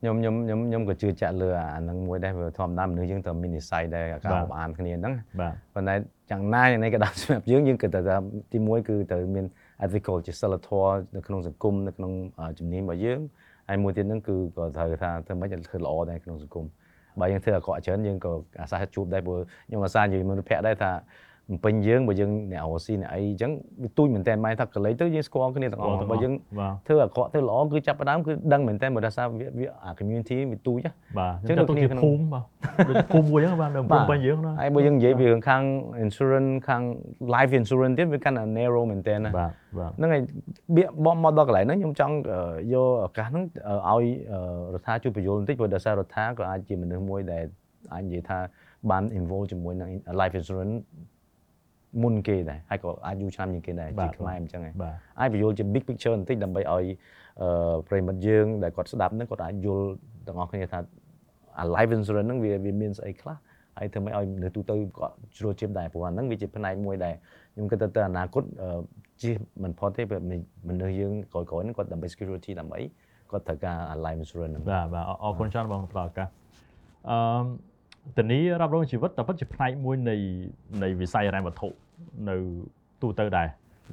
[0.00, 5.94] ខ្ញុំខ្ញុំខ្ញុំខ្ញុំក៏ជឿជាក់លើអាហ្នឹងមួយដែរព្រោះធម្មតាមនុស្សយើងត្រូវមាននិស្ស័យដែរការរាប់អានគ្នាហ្នឹងបាទប៉ុន្តែ
[6.30, 8.16] យ៉ាងណាយ៉ាងណាក៏ដោយសម្រាប់យើងយើងគិតថា
[8.52, 9.46] ទីមួយគឺត្រូវមាន
[9.84, 13.20] ethical ជាសិលធម៌នៅក្នុងសង្គមនៅក្នុងអឺជំនាញរបស់យើង
[13.68, 16.66] ហើយមួយទៀតហ្នឹងគឺក៏ត្រូវថាធ្វើម៉េចឲ្យធ្វើល្អដែរក្នុងសង្គម
[17.20, 20.90] បើយើងធ្វើអាក្រក់ច្រើនយើងក៏អាសាជួបដែរព្រោះខ្ញុំអាសានិយាយមនុស្សភ័ក្រដែរថា
[21.50, 23.50] បំពេញយើងបើយើងអ្នករស់ស៊ីអ្នកអីអញ្ចឹង
[23.82, 32.44] វាទូចមែនតើម៉ែថាកន្លែងទៅយើងស្គាល់គ្នាទាំងអស់បើយើងបាទធ្វើអាក្រក់ធ្វើល្អគឺចាប់ផ្ដើមគឺដឹងមែនតើបើដោយសារវាវាអា community វាទូចហ៎បាទអញ្ចឹចឹងងទៅដូចគ្នាជាក្នុងភូមិបាទ
[32.88, 35.62] ដូចភូមិមួយហ្នឹងបាទនៅភូមិពេញយើងណាហើយបើយើងនិយាយពីខាង
[36.04, 36.82] insurance ខាង
[37.34, 40.22] life insurance ទៀតវាកាន់តែ narrow មែនតើណាបាទបាទហ្នឹងហើយ
[40.76, 42.40] បៀកបមកដល់កន្លែងហ្នឹងខ្ញុំចង់អឺ
[42.72, 43.44] យកឱកាសហ្នឹង
[43.88, 44.40] អឺឲ្យអឺ
[44.74, 47.44] រដ្ឋាជួយបញ្យល់បន្តិចព្រោះដោយសាររដ្ឋាក៏អាចជាមនុស្សមួយដែល
[47.94, 48.38] អាចនិយាយថា
[48.90, 49.90] បាន involve ជាមួយនឹង
[50.20, 50.76] life insurance
[52.02, 56.86] មុនគេដែរហើយក៏អាចយូរឆ្នាំជាងគេដែរជាខ្មែរអញ្ចឹងឯងបាទអាចបញ្យល់ជា big picture បន្តិចដើម្បីឲ្យ
[57.42, 59.86] អឺប្រិមិត្តយើងដែលគាត់ស្ដាប់ហ្នឹងគាត់អាចយល់
[60.26, 60.78] ទាំងអស់គ្នាថា
[61.58, 63.36] អា life insurance ហ្នឹងវាវាមានស្អីខ្លះ
[63.78, 67.14] ហើយធ្វើម៉េចឲ្យនៅទូទៅគាត់ជ្រួលជ្រាបដែរព្រោះអាហ្នឹងវាជាផ្នែកមួយដែល
[67.54, 68.80] ខ្ញុំគិតថាទៅអនាគតអឺ
[69.22, 70.22] ជិះមិនផុតទេព្រោះ
[70.68, 72.80] មនុស្សយើងក្រោយៗហ្នឹងគាត់ដើម្បី security ដើម្បី
[73.30, 76.28] គាត់ត្រូវការអា life insurance ហ្នឹងបាទបាទអអរគុណច្រើនបងផ្ដល់ឱកាស
[77.08, 77.16] អឺ
[78.18, 80.16] តនីរ៉ាប់រងជីវិតតែពិតជាផ្នែកមួយនៃ
[80.82, 81.68] នៃវិស័យហិរញ្ញវត្ថុ
[82.28, 82.36] នៅ
[83.02, 83.48] ទូទៅដែរ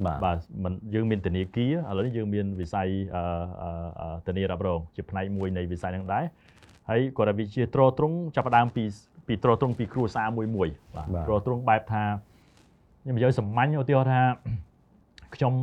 [0.06, 3.24] បាទបាទមិនយើងមានធនាគារឥឡូវនេះយើងមានវិស័យអឺ
[3.62, 3.70] អឺ
[4.02, 6.24] អឺធនារ៉ាប់រងជាផ្នែកមួយនៃវិស័យហ្នឹងដែរ
[6.90, 8.84] ហើយគាត់ថាវាជាទ្រទ្រង់ចាប់ផ្ដើមពី
[9.28, 12.04] ពីទ្រទ្រង់ពីគ្រួសារមួយមួយបាទទ្រទ្រង់បែបថា
[13.02, 14.22] ខ្ញុំនិយាយសាមញ្ញឧទាហរណ៍ថា
[15.36, 15.54] ខ្ញុំ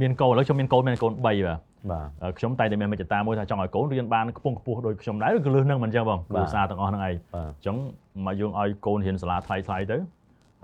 [0.00, 1.58] មានកូនឥឡូវខ្ញុំមានកូនមានកូន3បាទ
[1.90, 7.76] បាទអឺខ្ញុំតែងតែមានមេត្តាមួយថាចង់ឲ្យកូនរៀនបានខ្ពង់ខ្ពស់ដូចខ្ញុំដែរឬក៏លឺនឹងមិនអញ្ចឹងបងគ្រួសារទាំងអស់ហ្នឹងឯងបាទអញ្ចឹង
[8.26, 9.98] មកយើងឲ្យកូនរៀនសាលាថ្លៃថ្លៃទៅ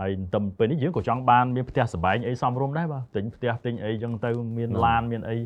[0.01, 5.37] ហើយទៅពេលនេះយើងក៏ចង់បានមានផ្ទះសម្បែងអីសមរម្យដែរបាទទិញផ្ទះទិញអីអញ្ចឹងទៅមានឡានមានអី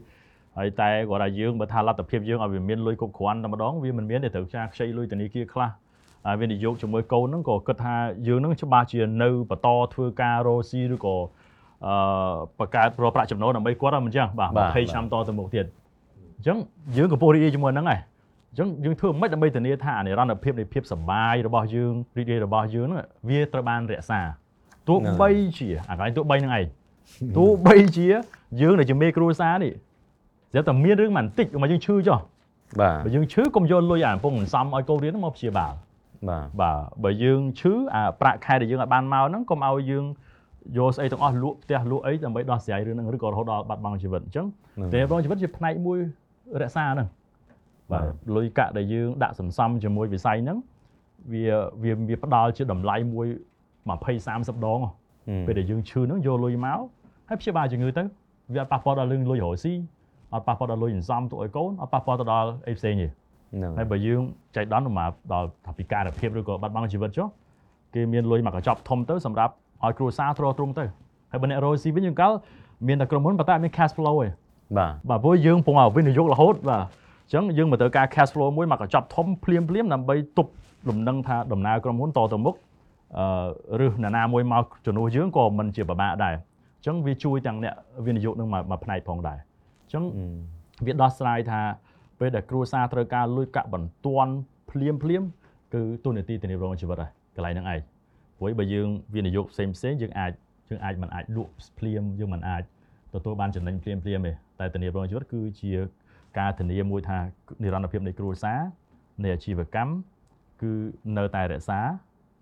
[0.58, 5.70] ហើយតែគាត់ថាយើងបើថាលទ្ធភាពយើងឲ្យវាមានលុយគ្រប់គ្រាន់តែម្ដងវាមិនមានទេត្រូវចាខ្ចីលុយធនាគារខ្លះ
[6.26, 7.94] ហើយវិនិយោគជាមួយកូនហ្នឹងក៏គិតថា
[8.28, 11.16] យើងហ្នឹងច្បាស់ជានៅបន្តធ្វើការរកស៊ីឬក៏
[11.86, 15.64] អអឺបង្កើតប្រប្រាក់ចំណូលដើម្បីគាត់ហ្នឹងមិនអញ្ចឹងបាទបាទ20ឆ្នាំតទៅមុខទៀត
[16.36, 16.56] អញ្ចឹង
[16.96, 18.00] យើងកំពុងរីករាយជាមួយហ្នឹងហើយ
[18.50, 24.20] អញ្ចឹងយើងធ្វើមិនដើម្បីធានាថានិរន្តរភាពនៃភាពសប្បាយរបស់យើងរីករាយរបស់យើងហ្នឹងវាត្រូវបានរក្សា
[24.88, 26.66] ទោះហ្នឹងបីជាអាកន្លែងទោះបីហ្នឹងឯង
[27.36, 28.06] ទោះបីជា
[28.60, 29.72] យើងដែលជាមេគ្រួសារនេះ
[30.52, 32.18] ស្រាប់តែមានរឿងមិនបន្តិចមកយើងឈឺចុះ
[32.80, 35.72] បាទបើយើងឈឺកុំយកលុយអាកំពុងសន្សំឲ្យកូនរៀនហ្នឹងមកព្យាបាល
[36.28, 40.04] បាទបាទបើយើងឈឺអាប្រាក់ខែដែលយើងអាចបានមកហ្នឹងកុំឲ្យយើង
[40.78, 45.98] យកស្អីទាំងអស់លក់ផ្ទះលក់អីដើម្បីដោះស្រាយរឿងហ្នឹងឬក៏រហូតដល់បាត់បង់ជីវិតអញ្ចឹងហ្នឹងតែរងជីវិតជាផ្នែកមួយ
[46.62, 47.08] រក្សាហ្នឹង
[47.92, 50.58] បាទបាទលុយកាក់ដែលយើងដាក់សន្សំជាមួយវិស័យហ្នឹង
[51.32, 51.44] វា
[51.82, 53.26] វាវាផ្ដល់ជាតម្លៃមួយ
[53.88, 54.90] 20 30ដងហ៎
[55.26, 56.78] ហឹមពេលដែលយើងឈឺហ្នឹងយកលុយមក
[57.28, 58.02] ហើយព្យាបាលជំងឺទៅ
[58.54, 59.74] វាអត់ប៉ះពាល់ដល់រឿងលុយរកស៊ី
[60.34, 64.20] អត់ប៉ះពាល់ដល់លុយសន្សំទុកឲ្យកូនអត់ប៉ះពាល់ទៅដល់អីផ្សេងទេហ្នឹងហើយបើយើង
[64.56, 67.28] ចៃដន្យមកដល់ថាពិការភាពឬក៏បាត់បង់ជីវិតចុះ
[67.94, 69.52] គេមានលុយមកកញ្ចប់ធំទៅសម្រាប់
[69.84, 70.84] ឲ្យគ្រួសារទ្រទ្រង់ទៅ
[71.30, 72.32] ហើយបើអ្នករកស៊ីវិញយើងកាល
[72.86, 74.28] មានតែក្រុមហ៊ុនប៉ុន្តែអត់មាន cash flow ទេ
[74.78, 80.50] បាទបាទព្រោះយើងពងឲ្យវិនិយោគរហូតបាទអញ្ចឹងយើងមកត្រូវការ cash flow មួយមកកញ្ចប់ធំភ្លាមភ្លាមដើម្បីទប់
[80.88, 82.54] លំនឹងថាដំណើរក្រុមហ៊ុនតទៅមុខ
[83.18, 87.74] អឺឬអ្នកណាមួយមកជំនួសយើងក៏មិនជាពិបាកដែរអញ្ចឹងវាជួយទាំងអ្នក
[88.06, 89.38] វិនិយោគនឹងមកមកផ្នែកផងដែរ
[89.84, 91.60] អញ្ចឹងហឹមវាដោះស្រាយថា
[92.18, 94.32] ពេលដែលគ្រួសារត្រូវការលុយកាក់បន្ទាន់
[94.70, 95.22] ភ្លាមភ្លាម
[95.74, 97.80] គឺទូនាទីធានារងជីវិតហើយកន្លែងហ្នឹងឯង
[98.38, 100.32] ព្រោះបើយើងវិនិយោគផ្សេងផ្សេងយើងអាច
[100.68, 102.62] យើងអាចមិនអាចលក់ភ្លាមយើងមិនអាច
[103.14, 105.72] ទទួលបានចំណេញភ្លាមភ្លាមទេតែធានារងជីវិតគឺជា
[106.38, 107.18] ការធានាមួយថា
[107.62, 108.60] និរន្តរភាពនៃគ្រួសារ
[109.22, 109.92] នៃអាជីវកម្ម
[110.62, 110.72] គឺ
[111.16, 111.80] នៅតែរក្សា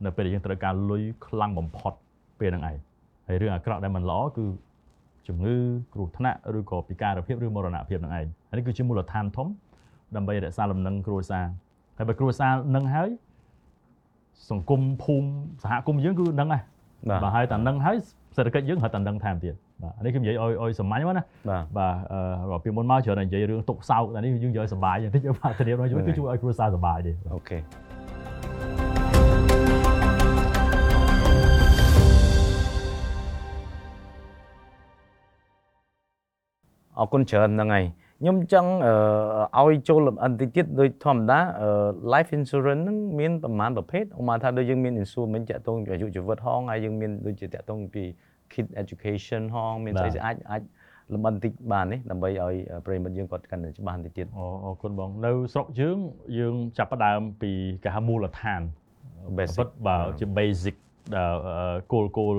[0.05, 1.93] នៅពេលដែលយើងត្រូវការលុយខ្លាំងបំផុត
[2.41, 2.77] ពេលហ្នឹងឯង
[3.27, 4.47] ហើយរឿងអាក្រក់ដែលមិនល្អគឺ
[5.29, 5.57] ជំងឺ
[5.95, 8.25] គ្រោះថ្នាក់ឬក៏ពិការភាពឬមរណភាពនឹងឯងហើយ
[8.59, 9.49] នេះគឺជាមូលដ្ឋានធំ
[10.17, 11.47] ដើម្បីរក្សាលំនឹងគ្រួសារ
[11.97, 13.09] ហើយបើគ្រួសារនឹងហើយ
[14.51, 15.29] សង្គមភូមិ
[15.63, 16.63] សហគមន៍យើងគឺនឹងហើយ
[17.11, 17.97] បាទបាទហើយតែនឹងហើយ
[18.37, 27.59] សេដ្ឋកិច្ចយើងហត់តែនឹងថែមទៀតបាទអានេះគឺនិយាយឲ្យឲ្យសាមញ្ញមកណាបាទបាទអឺពីមុនមកច្រើនតែនិយាយរឿងទុកសោកតែនេះយើងនិយាយសុបាយបន្តិចបាទធានារបស់យើងគឺជួយឲ្យគ្រួសារសុបាយទេអូខេ
[36.99, 37.85] អរគុណច្រើនហ្នឹងហើយ
[38.23, 38.71] ខ្ញុំចង់
[39.57, 41.69] អឺឲ្យចូលលម្អិនតិចទៀតដូចធម្មតាអឺ
[42.13, 48.05] life insurance ហ្នឹងមានប្រមាណប្រភេទឧមាថាដូចយើងមាន insurance តាក់ទងពីអាយុជីវិតហងហើយយើងមានដូចជាតាក់ទងពី
[48.53, 50.63] kid education ហងមានស្អីស្អីអាចអាច
[51.15, 52.55] លម្អិនតិចបានទេដើម្បីឲ្យ
[52.87, 55.99] ប្រិយមិត្តយើងគាត់កាន់តែច្បាស់បន្តិចទៀតអូអរគុណបងនៅស្រុកយើង
[56.39, 57.53] យើងចាប់ផ្ដើមពី
[57.85, 58.61] គេហៅមូលដ្ឋាន
[59.39, 60.77] basic ពិតបើជា basic
[61.15, 62.37] ដែលអឺគោលគោល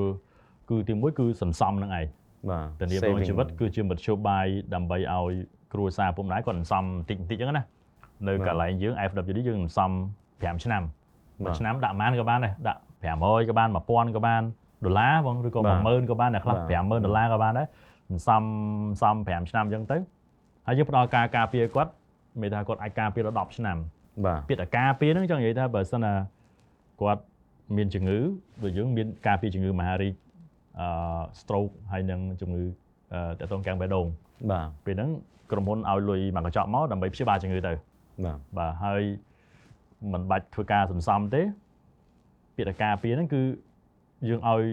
[0.69, 2.07] គឺទីមួយគឺសន្សំនឹងឯង
[2.49, 5.33] បាទធានារងជីវិតគឺជាមធ្យោបាយដើម្បីឲ្យ
[5.73, 7.63] គ្រួសារពុកម្ដាយគាត់សន្សំតិចតិចអញ្ចឹងណា
[8.27, 9.91] នៅកន្លែងយើង FWD យើងសន្សំ
[10.59, 10.83] 5ឆ្នាំ
[11.43, 14.41] បាទមួយឆ្នាំដាក់ប៉ុន្មានក៏បានដែរដាក់500ក៏បាន1000ក៏បាន
[14.85, 17.67] ដុល្លារបងឬក៏បាទ10000ក៏បានដែរខ្លះបាទ50000ដុល្លារក៏បានដែរ
[18.09, 18.43] សន្សំ
[19.01, 19.97] សំ5ឆ្នាំអញ្ចឹងទៅ
[20.67, 21.91] ហើយយើងផ្ដល់ការការពារគាត់
[22.41, 23.77] មានថាគាត់អាចការពារដល់10ឆ្នាំ
[24.25, 26.13] បាទពាក្យតែការពារហ្នឹងចង់និយាយថាបើសិនណា
[27.01, 27.21] គាត់
[27.77, 28.17] មានជំងឺ
[28.63, 30.13] ដូចយើងមានការពារជំងឺមហារីក
[30.79, 30.87] អឺ
[31.39, 32.63] stroke ហើយនឹងជំងឺ
[33.13, 34.07] អឺតកតងកាំងបេះដូង
[34.51, 35.09] បាទពេលហ្នឹង
[35.51, 37.73] ក្រុមហ៊ុនឲ្យលុយមកកញ្ចក់មកដើម្បីព្យាបាលជំងឺទៅ
[38.25, 39.03] បាទបាទហើយ
[40.13, 41.41] មិនបាច់ធ្វើការសន្សំទេ
[42.55, 43.41] ពាក្យតែការពារហ្នឹងគឺ
[44.29, 44.63] យើងឲ្យ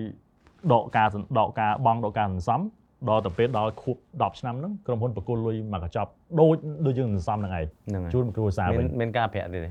[0.73, 2.61] ដកការសន្ដកការបង់ដកការសន្សំ
[3.09, 6.57] ដល់ទៅពេលដល់ខួប10ឆ្នាំហ្នឹងក្រុមហ៊ុនបកគលលុយមកកញ្ចប់ដូច
[6.87, 9.71] ដូចយើងសន្សំហ្នឹងឯងហ្នឹងហើយជូនគ្រួសារមាវិញនមានការប្រាក់ទៀតទេ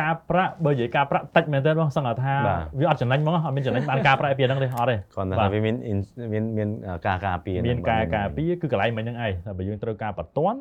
[0.00, 6.68] ការប្រាក់បើនិយាយការប្រាក់តិចមែនទេបងសង្ឃថាបាទវាអត់ចំណេញហ្មងអត់មានចំណេញបានការប្រាក់ពីហ្នឹងទេអត់ទេគ្រាន់តែបាទថាវាមាន in- មានមាន
[7.06, 10.58] ការការពារមានហ្នឹងការបាទការពារគឺកន្លែងមិញហ្នឹងឯងតែបើយើងត្រូវការបន្ទាន់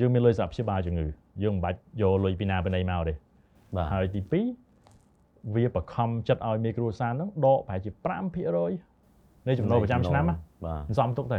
[0.00, 1.06] យើងមានលុយសម្រាប់ព្យាបាលជំងឺ
[1.42, 3.14] យើងមិនបាច់យកលុយពីណាពីណីមកទេ
[3.76, 4.20] បាទហើយទី
[4.92, 7.90] 2វាបខំចិត្តឲ្យមេគ្រួសារហ្នឹងដកប្រហែលជា
[8.50, 11.38] 5%នៃចំណូលប្រចាំឆ្នាំណាបាទសន្សំទុកទៅ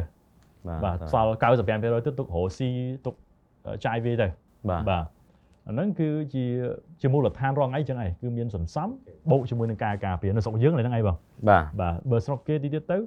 [0.67, 2.69] បាទបាទសល់95%ទៅទុករកស៊ី
[3.05, 3.15] ទុក
[3.85, 4.27] ចាយវាទៅ
[4.69, 5.03] បាទបាទ
[5.67, 6.43] អាហ្នឹងគឺជា
[7.01, 8.87] ជាមូលដ្ឋានរងអីចឹងឯងគឺមានសន្សំ
[9.31, 11.17] បូកជាមួយនឹងការការពារនៅស្រុកយើងហ្នឹងឯងបង
[11.49, 12.97] បាទបាទបើស្រុកគេទីទៀតទៅ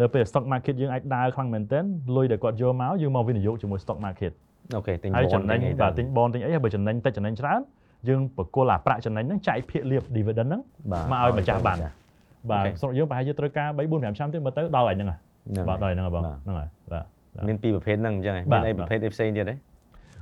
[0.00, 1.84] នៅពេល stock market យើងអាចដើរខ្លាំងមែនទែន
[2.16, 4.32] លុយដែលគាត់យកមកយើងមកវិនិយោគជាមួយ stock market
[4.76, 7.60] អូខេទិញហើយបនចំណេញទិញអីបាទទៅទិញបនទិញអីហើយបើចំណេញតិចចំណេញច្រើន
[8.08, 11.78] យើងបកគលអាប្រាក់ចំណេញហ្នឹងចែកភាគលាភ dividend ហ្នឹងបាទមកឲ្យម្ចាស់បាន
[12.50, 15.18] បាទអូខេស្រុកយើងប្រហែលជាត្រូវការ3 4 5ឆ្នាំទៀតមើលទៅដល់ហើយហ្នឹងហើយ
[15.50, 17.04] ហ្នឹងបាទដល់ហើយហ្នឹងហើយបងបាទហ្នឹងហើយបាទ
[17.48, 19.54] មានពីរប្រភេទហ្នឹងអញ្ចឹងឯងបាមានទៀតអីបាទប្រភេទអីផ្សេងទៀតទេ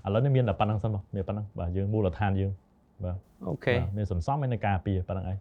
[0.07, 2.53] ឥឡូវនេះមានតែប៉ុណ្ណឹងសិនបងមានប៉ុណ្ណឹងបាទយើងមូលដ្ឋានយើង
[3.49, 5.38] OK បាទមានសន្សំហើយនឹងការពារប៉ុណ្ណឹងឯង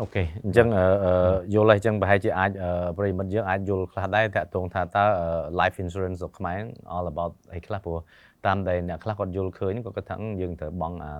[0.00, 5.28] OK អញ្ចឹងអឺអឺយល់ហើយអញ្ចឹងប្រហែលជាអាចអឺប្រិយមិត្តយើងអាចយល់ខ្លះដែរតាក់ទងថាតើអឺ
[5.60, 6.58] life insurance របស់ខ្មែរ
[6.94, 7.98] all about អីខ្លះព្រោះ
[8.46, 11.12] តាមដែលអ្នកខ្លះគាត់យល់ឃើញគាត់គាត់ថាអឺយើងត្រូវបង់អា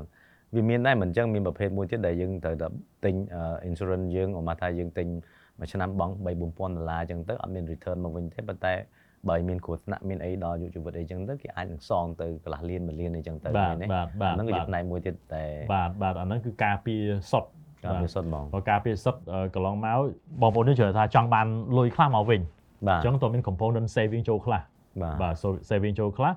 [0.55, 2.69] វាមានដែរមិនអញ្ចឹងមានប្រភេទមួយទៀតដែលយើងត្រូវតែ
[3.05, 5.07] ទិញអឺ insurance យើងឧមាថាយើងទិញ
[5.59, 8.75] មួយឆ្នាំបង់3 4000ដុល្លារអញ្ចឹងទៅអត់មាន return មកវិញទេប៉ុន្តែ
[9.29, 17.51] បើមានគ្រោះថ្នាក់មានអីដល់យុវជនអីចឹងទៅគេអាចនឹងសងទៅកន្លះលានមួយលានអីចឹងទៅបាទណាបាទបាទហ្នឹងគឺជាបាទផ្នែកមួយទៀតតែបាទបាទអាហ្នឹងគឺការពារសុទ្ធ
[17.85, 19.99] ការពិសុទ្ធហ្មងបើការពារសុទ្ធអឺកន្លងមក
[20.43, 21.47] បងប្អូននេះជឿថាចង់បាន
[21.79, 22.41] លុយខ្លះមកវិញ
[22.89, 24.61] បាទអញ្ចឹងតើមាន component saving ចូលខ្លះ
[25.03, 26.33] បាទបាទ so- saving ចូលខ្លះ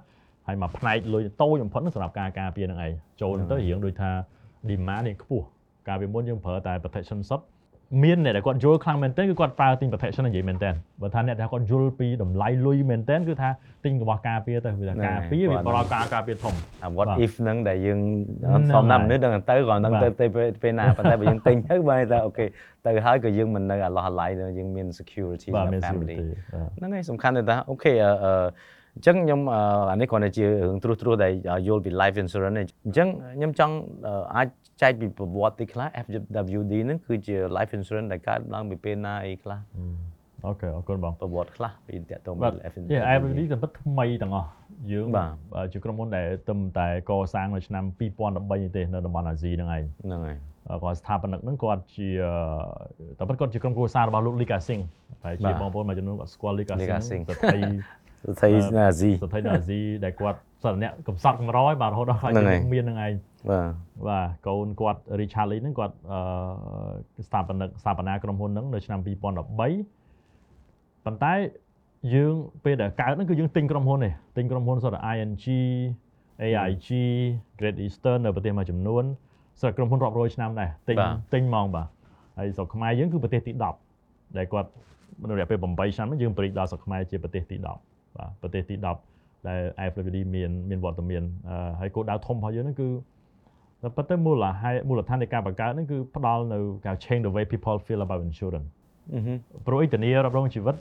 [0.47, 4.09] ហើយមកផ្នែកលុយតូចបំផុតហ្នឹងសម្រាប់ការការពារហ្នឹងឯងចូលទៅរៀងដូចថា
[4.69, 5.45] demand នេះខ្ពស់
[5.87, 7.45] កាលពីមុនយើងប្រើតែ protection សុទ្ធ
[8.03, 13.49] មានអ្នកដែលគាត់យល់ខ្លាំងមែនទែនគឺគាត់ប្រើទិញ protection និយាយមែនទែនបើថាអ្នកដែលគាត់យល់ពីតម្លៃលុយមែនទែនគឺថា
[13.85, 17.99] ទិញរបស់ការពារទៅវាថាការពារវាប្រកការការពារធំអា what បាទ if ហ្នឹងដែលយើង
[18.47, 22.45] ហ្នឹងធម្មតាហើយមនុស្សដឹងទៅក៏ដឹងបាទទៅទៅពេលពេលណាប៉ុន្តែបើយើងទិញទៅបែរថាអូខេ
[22.85, 28.33] ទៅហើយក៏យើងមិននៅអាឡោះអាឡៃទៅយើងមាន security បាទសម្មានរាប់ family security បាទហ្នឹងហើយសំខាន់ទៅថាអូខេអឺអឺ
[28.95, 31.31] អញ្ចឹងខ្ញុំអឺអានេះគ្រាន់តែជារឿងត្រួសត្រាសដែល
[31.67, 33.73] យល់ពី life insurance នេះអញ្ចឹងខ្ញុំចង់
[34.07, 34.47] អឺអាច
[34.81, 39.59] ចែកពីប្រវត្តិតិចខ្លះ FWD ហ្នឹងគឺជា life insurance ដែលកើតឡើងពីពេលណាអីខ្លះ
[40.45, 44.49] អូខេអរគុណបងប្រវត្តិខ្លះពីតកតងបាទពី FWD យេ IFD ក៏ពិតថ្មីទាំងអស់
[44.91, 50.37] យើងបាទបើជាក្រុមហ៊ុនដែលទឹមតែកសាងនៅឆ្នាំ2013នេះទេនៅតំបន់អាស៊ីហ្នឹងឯងហ្នឹងហើយ
[50.83, 52.09] គាត់ស្ថាបនិកហ្នឹងគាត់ជា
[53.17, 54.83] តែពិតគាត់ជាក្រុមគ្រួសាររបស់លោក Lika Singh
[55.25, 57.73] ហើយជាបាទបងប្អូនមួយចំនួនគាត់ស្គាល់ Lika Lika Singh Singh
[58.27, 63.13] ស្ត្រីស្ថិតនៅអាស៊ីស្ត្រីនៅអាស៊ីដែលគាត់សន្តិអ្នកកំសត់កម្រយបាទរហូតដល់ខ្លាចហ្នឹងជាហើយលោកមានហ្នឹងឯង
[63.49, 63.69] បាទ
[64.07, 71.33] បាទកូនគាត់ Richard Lee ហ្នឹងគាត់អឺស្ថាបនិកស្ថាបនាក្រុមហ៊ុនហ្នឹងនៅឆ្នាំ2013ប៉ុន្តែ
[72.13, 75.45] យើងពេលដែលកើតហ្នឹងគឺយើងទិញក្រុមហ៊ុននេះទិញក្រុមហ៊ុនសុទ្ធតែ ING
[76.43, 76.87] AIG
[77.59, 79.03] Great Eastern នៅប្រទេសមួយចំនួន
[79.59, 81.87] សម្រាប់ក្រុមហ៊ុនរាប់រយឆ្នាំដែរទិញបាទទិញហ្មងបាទ
[82.37, 83.51] ហើយស្រុកខ្មែរយើងគឺប្រទេសទី
[83.95, 84.69] 10ដែលគាត់
[85.29, 88.75] នៅរយៈពេល8ឆ្នាំហ្នឹងយើងបរិដល់ស្រុកខ្មែរជាប្រទេសទី10 បាទប្រទេសទី
[89.11, 92.89] 10ដែល IFWD មានមានវត្តមានអឺហើយគោលដៅធំរបស់យើងហ្នឹងគឺ
[93.81, 98.69] តែប៉ុន្តែមូលហេតុមូលដ្ឋាននៃការបង្កើតហ្នឹងគឺផ្ដល់នៅការ change the way people feel about insurance
[99.13, 100.75] អឺហឹមព្រោះអ៊ីតានីរ៉ាប់រងជីវិត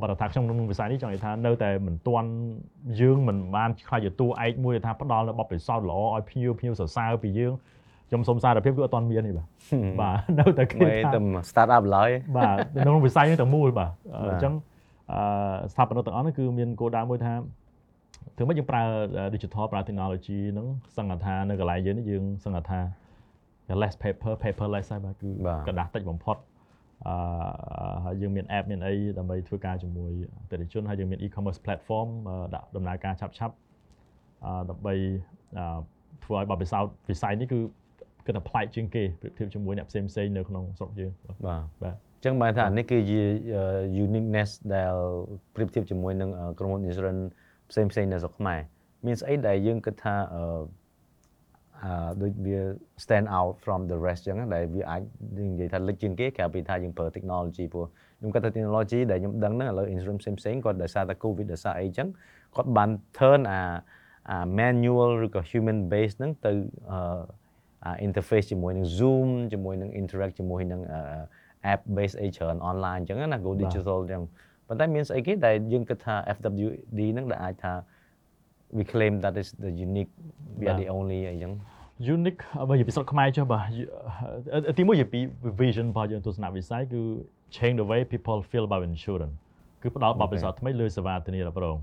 [0.00, 2.28] បើថាខ្ញុំក្នុងវិស័យនេះចង់និយាយថានៅតែមិនទាន់
[3.00, 7.52] យើងមិនបានខ្លាចជាតួឯកមួយដែលថាផ្ដល់នៅបទពិសោធន៍ល្អឲ្យភ្ញៀវភ្ញៀវសរសើរពីយើង
[8.08, 9.46] ខ្ញុំសូមសារភាពគឺអត់ទាន់មានទេបាទ
[10.00, 14.77] បាទនៅតែគេមិនថាតែ start up ឡើយបាទនៅក្នុងវិស័យនេះទាំងមូលបាទអបាទញ្ចឹងអឺ
[15.71, 17.33] ស្ថាបនិកទាំងអស់នេះគឺមានគោលដៅមួយថា
[18.35, 18.83] ធ្វើម៉េចយើងប្រើ
[19.35, 22.79] digital ប្រើ technology ហ្នឹងសង្កត់ថានៅកន្លែងយើងនេះយើងសង្កត់ថា
[23.81, 26.37] less paper paperless ហើយបាទគឺ បាទ กระดาษតិចបំផុត
[27.07, 27.15] អឺ
[28.05, 33.55] ហើយយើងមាន app មានអីដើម្បីធ្វើការជាមួយអតិថិជនហើយយើងមាន e-commerce platform អឺដាក់ដំណើរការឆាប់ឆាប់
[34.45, 34.93] អឺដើម្បី
[35.57, 35.79] អឺ
[36.23, 37.59] ធ្វើឲ្យបទពិសោធន៍វិស័យនេះគឺ
[38.25, 43.20] គិតថាប្លែកជាងគេប្រៀបធៀបជាមួយអ្នកផ្សេងៗនៅក្នុងស្រុកយើងបាទ បាទ បាទ អញ្ ចឹងបានថាអានេះគឺជា
[43.56, 44.94] អឺ uniqueness ដែល
[45.54, 47.24] ប្រៀបធៀបជាមួយនឹងអឺក្រុមហ៊ុន insurance
[47.70, 48.60] ផ្សេងផ្សេងៗនៅស្រុកខ្មែរ
[49.06, 50.42] មានស្អីដែលយើងគិតថាអឺ
[51.82, 52.58] អឺដូចវា
[53.04, 55.02] stand out from the rest អញ្ចឹងដែលវាអាច
[55.38, 57.86] និយាយថាលេចជាងគេក្រៅពីថាយើងប្រើ technology ព្រោះ
[58.18, 62.08] ខ្ញុំគិតថា technology ដែលខ្ញុំដឹងហ្នឹងឥឡូវ insurance ផ្សេងៗគាត់ដោយសារតែ covid ដោយសារអីអញ្ចឹង
[62.56, 63.62] គាត់បាន turn អា
[64.30, 66.52] អា manual ឬក៏ human base ហ្នឹងទៅ
[66.92, 67.20] អឺ
[67.84, 71.00] អា interface ជាមួយនឹង Zoom ជាមួយនឹង interact ជាមួយនឹងអឺ
[71.72, 74.22] app base អីច្រើន online អញ្ចឹងណា go digital អញ្ចឹង
[74.68, 77.72] ប៉ុន្តែមានស្អីគេដែលយើងគិតថា FWD ហ្នឹងដែលអាចថា
[78.76, 80.12] we claim that is the unique
[80.58, 81.52] we are បាទ the only អីចឹង
[82.14, 83.64] unique បើនិយាយពីស្រុកខ្មែរចុះបាទ
[84.68, 85.20] អឺទីមួយនិយាយពី
[85.60, 87.00] vision របស់យើងទស្សនវិស័យគឺ
[87.56, 89.34] change the way people feel about insurance
[89.82, 91.78] គឺផ្ដល់បទពិសោធន៍ថ្មីលើសេវាធានារ៉ាប់រង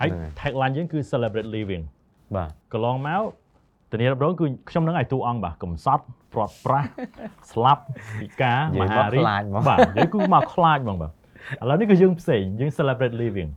[0.00, 1.82] ហើយហ្នឹងហើយ tagline យើងគឺ celebrate living
[2.36, 3.22] បាទកន្លងមក
[3.94, 6.84] ធានារ៉ាប់រងគឺខ្ញុំនឹងឲ្យតួអង្គបាទកំសត់ព្រាត់ប្រាស
[7.52, 7.82] ស្លាប់
[8.20, 11.12] ពិការនិមយាយមកហារីកខ្លាចហ្មងបាទនិយាយគឺមកខ្លាចហ្មងបាទឥ
[11.68, 13.50] ឡូវនេះគឺយើងផ្សេងយើង celebrate living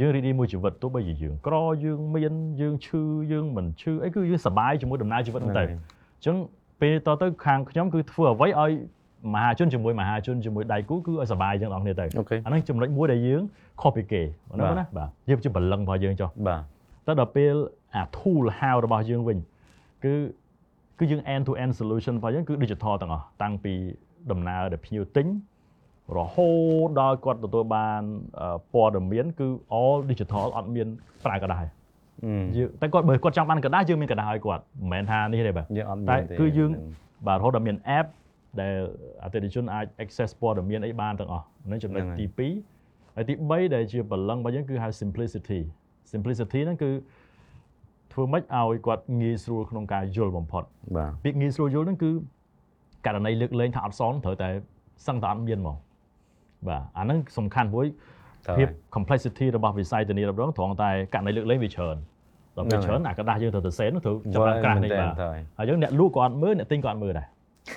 [0.00, 5.78] យើងរីករាយមួយជីវិតទោះបីជាយើងក្រយើងមានយើងឈឺយើងមិនឈឺអីគឺយើងសប្បាយជាមួយដំណើរជីវិតហ្នឹងទៅហ្នឹងហើយ
[6.16, 6.36] អញ្ចឹង
[6.80, 8.72] ពេលតទៅខាងខ្ញុំគឺធ្វើអ្វីឲ្យ
[9.34, 13.42] មហាជនជាមួយមហាជនជាមួយដៃគូគឺឲ្យសប្បាយទាំងអស់គ្នាទៅអូខេអាហ្នឹងចំណុចមួយដែលយើង
[13.80, 14.22] ខុសពីគេ
[14.58, 16.62] ណាបាទណាបាទយើងជាបលឹងរបស់យើងចុះបាទ
[17.06, 17.54] តែដល់ពេល
[17.94, 19.38] អា tool how របស់យើងវិញ
[20.03, 20.13] គឺ
[20.99, 23.73] គឺយើង end to end solution របស់យើងគឺ digital ទាំងអស់តាំងពី
[24.31, 25.27] ដំណើរដែលភ្ញៀវទិញ
[26.17, 26.49] រហូ
[26.85, 28.01] តដល់គាត់ទទួលបាន
[28.39, 29.47] អឺព័ត៌មានគឺ
[29.79, 30.87] all digital អត់មាន
[31.25, 31.65] ប្រើกระดาษ
[32.25, 36.83] អឺ យើងតែគាត់បើគាត់ចង់បានកระดาษយើងមានកระดาษឲ្យគាត់មិនមែនថានេះទេបាទ យើងអត់ តែ មានទេ គឺយើង ហ្នឹង
[37.27, 38.07] បាទរហូតដល់មាន app
[38.61, 38.75] ដែល
[39.23, 42.27] អតិថិជនអាច access ព័ត៌មានអីបានទាំងអស់ហ្នឹងចំណុច ហ្នឹងហើយ ទី
[42.73, 45.61] 2ហើយទី3ដែលជាបលឹងរបស់យើងគឺហៅ simplicity
[46.13, 46.89] simplicity ហ្នឹងគឺ
[48.13, 50.63] ធ្វើម៉េចឲ្យគាត់ងាយស្រួលក្នុងការយល់បំផុត
[50.97, 52.11] បាទ ពាក្យងាយស្រួលយល់ហ្នឹងគឺ
[53.05, 54.49] ករណីលើកលែងថាអត់សងត្រូវតែ
[55.07, 55.77] សឹងតែអត់មានហ្មង
[56.67, 57.85] បាទអាហ្នឹងសំខាន់ព្រោះ
[58.45, 61.97] ត្រូវ ភាព ហើយ complexity របស់វិស័យធានារ៉ាប់រងត្រង់តែករណីលើកលែងវាច្រើន
[62.57, 67.27] ដល់ពេល ហ្នឹងហើយ ច្រើនអាกระดาษយើងត្រូវទៅសេននោះត្រូវចាប់ដាក់ក្រាស់នេះ មែ បាទ នតើ ហើយយើងអ្នកលក់ក៏អត់មើលអ្នកទិញក៏អត់មើលដែរ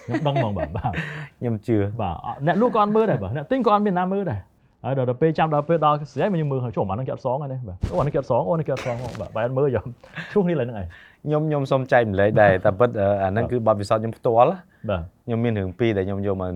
[0.05, 0.93] ខ្ញុំដឹងហ្មងបាទបាទ
[1.39, 4.41] ខ្ញុំជឿ បាទអអ្នកលក់ក៏អត់មើលដែរបាទអ្នកទិញក៏អត់មានណាមើលដែរ
[4.86, 9.84] ហើយដល់ទៅពេលចាំដល់ពេលដល់ស្រីមកយើងមើលចុះអាហ្នឹងគេអត់សងហើយនេះបាទអូអានេះគេអត់សងអូនេះគេអត់សងហ៎បាទបែរអត់មើលយក
[10.32, 10.88] ឈ្លោះគ្នាឡើយហ្នឹងឯង
[11.26, 14.58] ខ្ញុំខ្ញុំសូមចែកម្លែកដែរតែពិតអឺអាហ្នឹងគឺបទពិសោធន៍ខ្ញុំផ្ទាល់ណា
[14.90, 16.52] បាទខ្ញុំមានរឿងពីរដែលខ្ញុំយកមក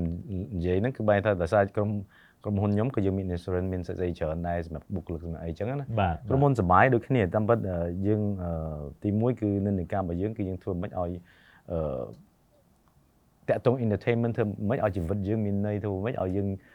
[0.56, 1.90] និយាយហ្នឹងគឺបែរថាដោយសារក្រុម
[2.44, 8.52] ក្រុមហ៊ុនខ្ញុំក៏យើងមាន insurance មានស្អីៗច្រើនដែរសម្រាប់បុគ្គលិកសម្រាប់អីចឹងណាបាទក្រុមហ៊ុនសបាយដូចគ្នាតាមពិតអឺយើងអឺ
[9.04, 11.12] ទីមួយគឺនិន្នាការរបស់យើងគឺយើងធ្វើមិនឲ្យ
[11.72, 11.80] អឺ
[13.50, 16.75] តាក់ទង entertainment ធ្វើមិនឲ្យជីវិតយើងមានន័យធ្វើមិនឲ្យយើងអឺ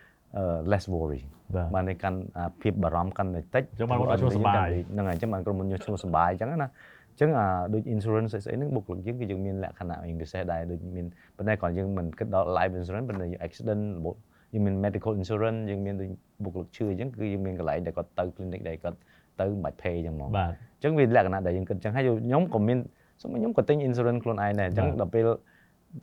[0.72, 1.22] less worry
[1.54, 14.16] បាទបានតែកាន់អាភាពបារម្ភកាន់តែតិចចឹងបានគាត់ឲ្យឈ្មោះសប្បាយហ្នឹងហើយអញ្ចឹងបានក្រុមហ៊ុនយើងឈ្មោះសប្បាយអញ្ចឹងណាអញ្ចឹងអាដូច insurance ស្អីៗហ្នឹងបុគ្គលិកយើងគឺយើងមានលក្ខណៈយើងពិសេសដែរដូចមានប៉ុន្តែគាត់យើងមិនគិតដល់ life insurance ប៉ុន្តែ accident របប
[14.54, 16.08] យើងមាន medical insurance យើងមានដូច
[16.44, 18.98] បុគ្គលិកឈឺអញ្ចឹងគឺយើងមានកន្លែងដែលគាត់ទៅ clinic ដែលគាត់
[19.40, 22.78] ទៅមិនបាច់ pay អញ្ចឹងហ្មងបាទអញ្ចឹងវាលក្ខណៈដែលយើងគិតអញ្ចឹងហើយខ្ញុំក៏មាន
[23.20, 25.22] សូមខ្ញុំក៏ទិញ insurance ខ្លួនឯងដែរអញ្ចឹងបាទដល់ពេល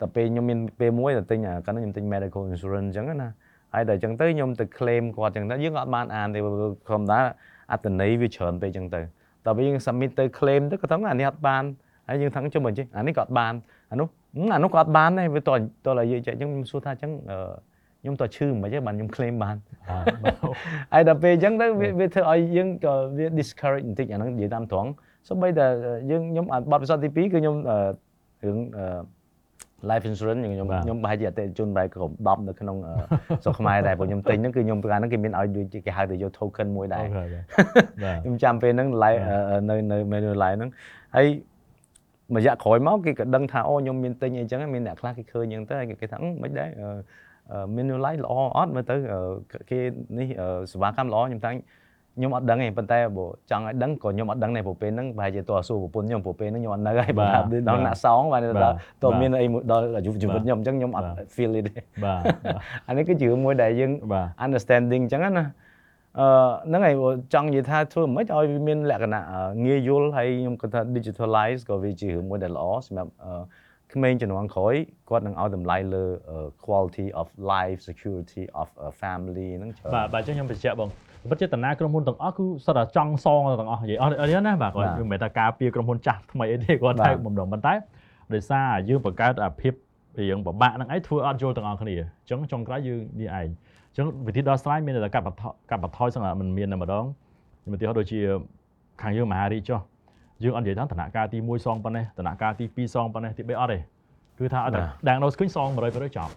[0.00, 3.28] ដល់ពេលខ្ញុំមានពេលមួយទៅទិញអាកាលនោះខ្ញុំទិញ medical insurance អញ្ចឹងណា
[3.74, 7.20] ហើយដល់អញ្ចឹងទៅខ្ញុំទៅ claim គាត់អញ្ចឹងទៅយើងក៏អត់បានអានទេព្រោះធម្មតា
[7.72, 9.00] អត្តន័យវាច្រើនពេកអញ្ចឹងទៅ
[9.46, 11.62] ដល់ពេលយើង submit ទៅ claim ទៅគាត់ថាអានេះអត់បាន
[12.08, 13.52] ហើយយើងថាចុះមកចេះអានេះក៏អត់បាន
[13.90, 15.50] អានោះហឹមអានោះក៏អត់បានដែរវាតត
[15.86, 17.38] តនិយាយចេះអញ្ចឹងខ្ញុំសួរថាអញ្ចឹងអឺ
[18.02, 19.56] ខ្ញុំតើឈឺមិនទេបានខ្ញុំ claim បាន
[20.22, 20.34] បាទ
[20.92, 24.90] ហើយដល់ពេលអញ្ចឹងទៅវាវាធ្វើឲ្យយើងក៏វា discourage បន្តិចអាហ្នឹងនិយាយតាមត្រង់
[25.28, 25.66] សូម្បីតែ
[26.10, 27.78] យើងខ្ញុំអាបទពិសោធន៍ទី2គឺខ្ញុំអឺ
[28.44, 28.84] រឿងអឺ
[29.90, 32.92] life insurance ខ្ញុំបាទខ្ញុំប្រហែលជាអតិថិជនបែរក៏10នៅក្នុងអឺ
[33.44, 37.24] ស្រុកខ្មែរដែរព្រោះខ្ញុំទិញហ្នឹងគឺខ្ញុំប្រការហ្នឹងគេមានឲ្យដូចជាគេហៅទៅយក token មួយដែរអូខេ
[38.04, 40.70] បាទខ្ញុំចាំពេលហ្នឹង live អឺនៅនៅ menu live ហ្នឹង
[41.16, 41.26] ហើយ
[42.34, 46.88] មួយរយៈក្រោយមកគេក៏ដឹងថាអូខ្ញុំមានទិញអីចឹងមានអ្នកខ្លះគេឃើញអញ្ចឹងទៅហើយគេថាអឺមិនដែរអឺ
[47.52, 49.20] អឺ menu live ល្អអត់មើលទៅអឺ
[49.70, 49.80] គេ
[50.18, 51.52] នេះអឺសេវាកម្មល្អខ្ញុំថា
[52.18, 61.72] ខ្ញុំអត់ដឹងទេប៉ុន្តែបើចង់ឲ្យដឹងក៏ខ្ញុំអត់ដឹងដែរព្រោះពេលហ្នឹងប្រហែលជាតើសួរប្រពន្ធខ្ញុំព្រោះពេលហ្នឹងខ្ញុំអត់នៅហើយបាទបើថាដល់បាទអ្នកសងបាទបាទតើមានអីមួយដល់អាយុជីវិតបាទខ្ញុំអញ្ចឹងខ្ញុំអត់បាទ feel it ទេ
[62.04, 65.44] បាទបាទអានេះគឺជារឿងមួយដែលយើងបាទ understanding អញ្ចឹងណា
[66.20, 66.28] អឺ
[66.66, 73.32] ហ្នឹងហើយបើចង់និយាយថាធ្វើមិនឲ្យវាមានលក្ខណៈអឺងាយយល់ហើយខ្ញុំគិតថា digitalize ក៏វាជារឿងមួយដែលល្អសម្រាប់អឺ
[73.94, 74.74] ក្មេងជំនាន់ក្រោយ
[75.08, 80.88] គាត់នឹងឲ្យតម្លៃលើអឺ quality of life security of a family ហ្នឹងច្រើនបាទបាទអញ្ចឹងខ្ញុំបញ្ជាក់បង
[81.30, 87.72] ពិតចេតនាក្រុមហ៊ុនទាំងអស់គឺសុទ្ធតែចង់សងទាំងអស់និយាយអស់អត់ណាបាទគាត់បាទមិនមែនថាការពារក្រុមហ៊ុនចាស់ថ្មីអីទេគាត់បាទតែបំដងប៉ុន្តែ
[88.34, 89.72] ដោយសារយើងបង្កើតអាភាព
[90.20, 97.04] រៀងពិបាកហ្នឹងឯងធ្វើអត់យល់ទាំងអស់គ្នាអញ្ចឹងចុងក្រោយយើងនេះឯងអញ្ចឹងវិធីដោះស្រាយមានតែកាត់បន្ថយកាត់បន្ថយសឹងតែមិនមានតែម្ដង
[97.62, 98.20] ខ្ញុំឧទាហរណ៍ដូចជា
[99.02, 99.80] ខាងយើងមហារីកចុះ
[100.42, 103.78] យើងអត់និយាយថាដំណាក់កាលទី1សងប៉ុណ្ណេះដំណាក់កាលទី2សងប៉ុណ្ណេះទី3អត់ទេ
[104.38, 106.32] គឺថាអត់តែបាទ diagnose ឃើញសង100%ចប់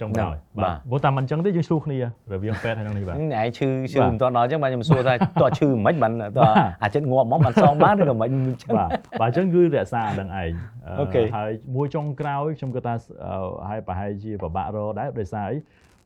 [0.00, 8.88] ចុងក្រោយបាទព្រោះតែមិនអញ្ចឹងទេយើងឆ្លោះគ្នារវាងពេទ្យហើយនឹងនេះបាទហ្នឹងឯងឈឺឈឺបាទមិនទាន់ដល់អញ្ចឹងបាទខ្ញុំសួរថាតើឈឺមិនបានតើបាទអាចិត្តងាប់មកបានសងបានឬក៏មិនអញ្ចឹងបាទ
[9.20, 10.46] បាទអញ្ចឹងគឺរក្សានឹងឯងអឺ
[11.00, 15.58] អូខេហើយមួយចុងក្រោយខ្ញុំគិតថាអឺហើយប្រហែលជាពិបាករកដែរដោយសារអី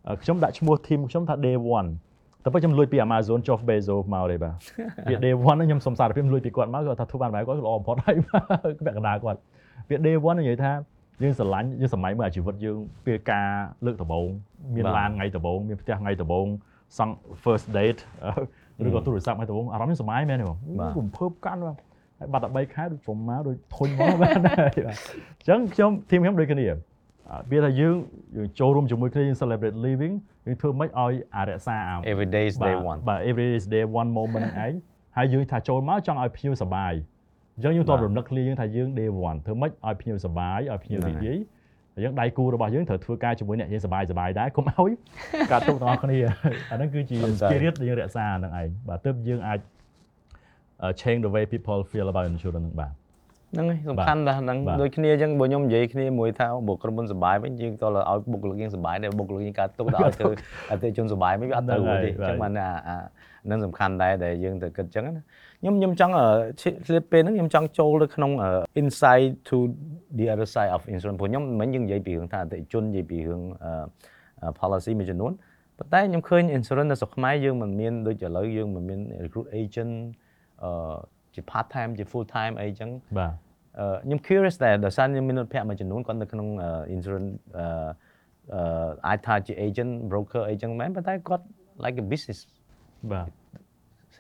[0.09, 1.57] អឺខ្ញុំដាក់ឈ្មោះ team ខ្ញុំថា day
[2.01, 4.55] 1តែពេលខ្ញុំលួចពី Amazon Jeff Bezos មកទេបាទ
[5.11, 8.17] វា day 1ហ្នឹងខ្ញុំសុំសារភាពលួចពីគាត់មកគាត់ថាធ្វើបានបែបគាត់ល្អបំផុតហើយ
[8.87, 9.39] ពាក់កណ្ដាលគាត់
[9.89, 10.73] វា day 1និយាយថា
[11.23, 13.49] យើងស្រឡាញ់យើងសម័យមើលអាជីវិតយើងពេលការ
[13.87, 14.29] លើកដំបូង
[14.75, 16.47] មានបាទឡានថ្ងៃដំបូងមានផ្ទះថ្ងៃដំបូង
[16.99, 18.01] សង់ first date
[18.79, 21.77] អឺឬក៏ទូរស័ព្ទថ្ងៃដំបូងអារម្មណ៍ខ្ញុំសម័យមែនទេបងបាទរំភើបកាន់បាទ
[22.19, 24.81] ហើយបាត់តែ3ខែដូចព្រមមកដូចធុញមកបាទបាទអ
[25.43, 26.79] ញ្ចឹងខ្ញុំធីមខ្ញុំដូចគ្នាអ่า
[27.51, 27.97] វាថាយើង
[28.37, 30.15] យើងចូលរួមជាមួយគ្នាយើង celebrate living
[30.47, 34.75] យើងធ្វើម៉េចឲ្យអារក្សាអា every day is day បាទ one បាទ every day is day one moment ហ្នឹងឯង
[35.17, 36.93] ហើយយើងថាចូលមកចង់ឲ្យភ្ញៀវសប្បាយ
[37.57, 41.39] អញ្ចឹងយើងតបាទរំលឹកគ្នាយើងថាយើង day one ធ្វើម៉េចឲ្យភ្ញៀវសប្បាយឲ្យភ្ញៀវហ្នឹងរីហើករាយ
[41.95, 44.91] ហើយយើងដៃគូរបស់យើងត្រូវធ្វើការជាមួយអ្នកយើងសប្បាយសប្បាយដែរកុំឲ្យ
[45.53, 46.19] ការទុកទាំងអស់គ្នា
[46.71, 49.59] អាហ្នឹងគឺជាសំដៅ spirit ដែលយើងរក្សាហ្នឹងឯងបាទទើបយើងអាច
[50.85, 52.93] uh, change the way people feel about insurance ហ្នឹងបាទ
[53.53, 60.33] ហ្នឹងហើយសំខាន់ដែរហ្នឹងបាទដូចគ្នាអញ្ចឹងបើខ្ញុំនិយាយគ្នាមួយថាបុគ្គលិកមុនសុបាយវិញយើងតើឲ្យបុគ្គលិកយើងសុបាយដែរបុគ្គលិកយើងកើតទុកដល់ឲ្យធ្វើ
[60.71, 62.97] អតិថិជនសុបាយវិញវាអត់ទៅហ្នឹងហើយទេអញ្ចឹងបាទបានអាអា
[63.47, 65.23] ហ្នឹងសំខាន់ដែរដែលយើងទៅគិតអញ្ចឹងណា
[65.63, 66.27] ខ្ញុំខ្ញុំចង់អឺ
[66.61, 69.57] ឆ្លៀតពេលហ្នឹងខ្ញុំចង់ចូលទៅក្នុងអឺ insight to
[70.19, 73.73] the other side of insurance ព្រោះខ្ញុំមិនយើងនិយាយពីរឿងថាអតិថិជននិយាយពីរឿងអឺ
[74.43, 75.33] អឺ policy មួយចំនួន
[75.79, 79.95] ប៉ុន្តែខ្ញុំឃើញ insurance នៅស្រុកខ្មែរយើងមិនមានដូចឥឡូវយើងមិនមាន recruit agent
[80.65, 80.95] អឺ
[81.35, 83.33] ជា part time ជា full time អីចឹងបាទ
[83.79, 87.67] អឺខ្ញុំ curious ដែរដោយសារខ្ញុំមានមិត្តភ័ក្តិមួយចំនួនគាត់នៅក្នុងអឺ insurance អឺ
[88.55, 91.45] អឺអាចថាជា agent broker អីចឹងមែនប៉ុន្តែគាត់
[91.85, 92.41] like a business
[93.13, 93.42] បាទ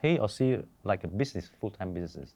[0.03, 0.47] he or she
[0.91, 2.29] like a business full time business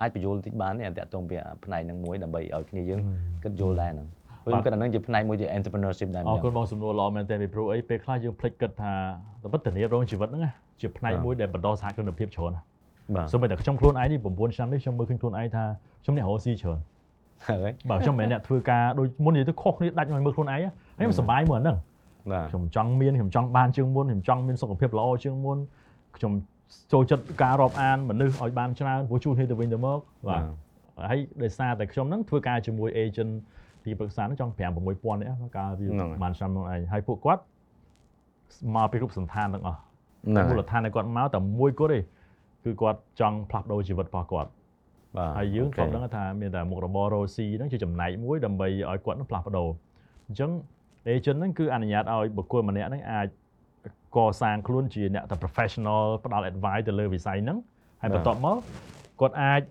[0.00, 3.00] អាចបញ្យល់តិចបានទេអាតាក់ទងពីអាផ្នែកហ្នឹងមួយដើម្បីឲ្យគ្នាយើង
[3.44, 4.08] គិតយល់ដែរហ្នឹង
[4.44, 8.92] ព្រោះខ្ញុំគិតអាហ្នឹងជាផ្នែកមួយជា entrepreneurship ដែរអម្រយ៉ាងគុណបងសំណួរល្អមែនទែនពីព្រោះអីពេលខ្លះយើងភ្លេចគិតថា
[9.42, 12.64] តែពិតធានារងជីវិតហ្នឹងណាជាផ្នែកបាទមួយដែលបន្តសហគ្រិនភាពច្រើនណាស់
[13.14, 15.64] បាទសូម្បីតែខ្ញុំខ្លួនឯងនេះ9ឆ្នាំនេះខ្ញុំមើលឃើញខ្លួនឯងថា
[16.02, 16.78] ខ្ញុំអ្នករកស៊ីច្រើន
[17.48, 20.62] ហើយបាទខ្ញុំមិនមែនអ្នកធ្វើការដូចមុននិយាយទៅខុសគ្នាដាច់មកមើលខ្លួនឯងហើយ
[20.98, 21.76] ខ្ញុំសប្បាយមើលអាហ្នឹង
[22.32, 25.58] បាទខ្ញុំចង់មានខ្ញុំចង់បានជាងមុនខ្ញុំចង់មានសុខភាពល្អជាងមុន
[26.16, 26.32] ខ្ញុំ
[26.92, 30.42] ចូលចិត្តការរាប់អានមនុស្សឲ្យបានច្រើនព្រោះជួនគ្នាទៅវិញទៅមកបាទ
[31.10, 33.32] ហើយដោយសារតែខ្ញុំហ្នឹងធ្វើការជាមួយ agent
[33.84, 37.42] ទីប្រឹក្សាហ្នឹងចង់5 6000នាក់កាលពីប្រហែលឆ្នាំនោះឯងហើយពួកគាត់
[38.74, 42.00] មកពីរូបសន្តានទាំងអស់ហ្នឹងមូហើយលដ្ឋានដែលគាត់មកតែមួយគត់ទេ
[42.64, 44.50] គឺគាត់ចង់ផ្លាស់ប្ដូរជីវិតរបស់គាត់
[45.16, 49.68] បាទហើយយើងអូខេគាត់ដឹងថាមានតែមុខរបររកស៊ីហ្នឹងជាចំណែកមួយដើម្បីឲ្យគាត់នឹងផ្លាស់ប្ដូរ
[50.28, 50.50] អញ្ចឹង
[51.08, 53.26] agent ហ្នឹងគឺអនុញ្ញាតឲ្យបុគ្គលម្នាក់ហ្នឹងអាច
[54.16, 57.58] កសាងខ្លួនជាអ្នកតែ professional ផ្ដល់ advice ទៅលើវិស័យហ្នឹង
[58.00, 58.58] ហើយបន្ទាប់មក
[59.20, 59.62] គាត់អាច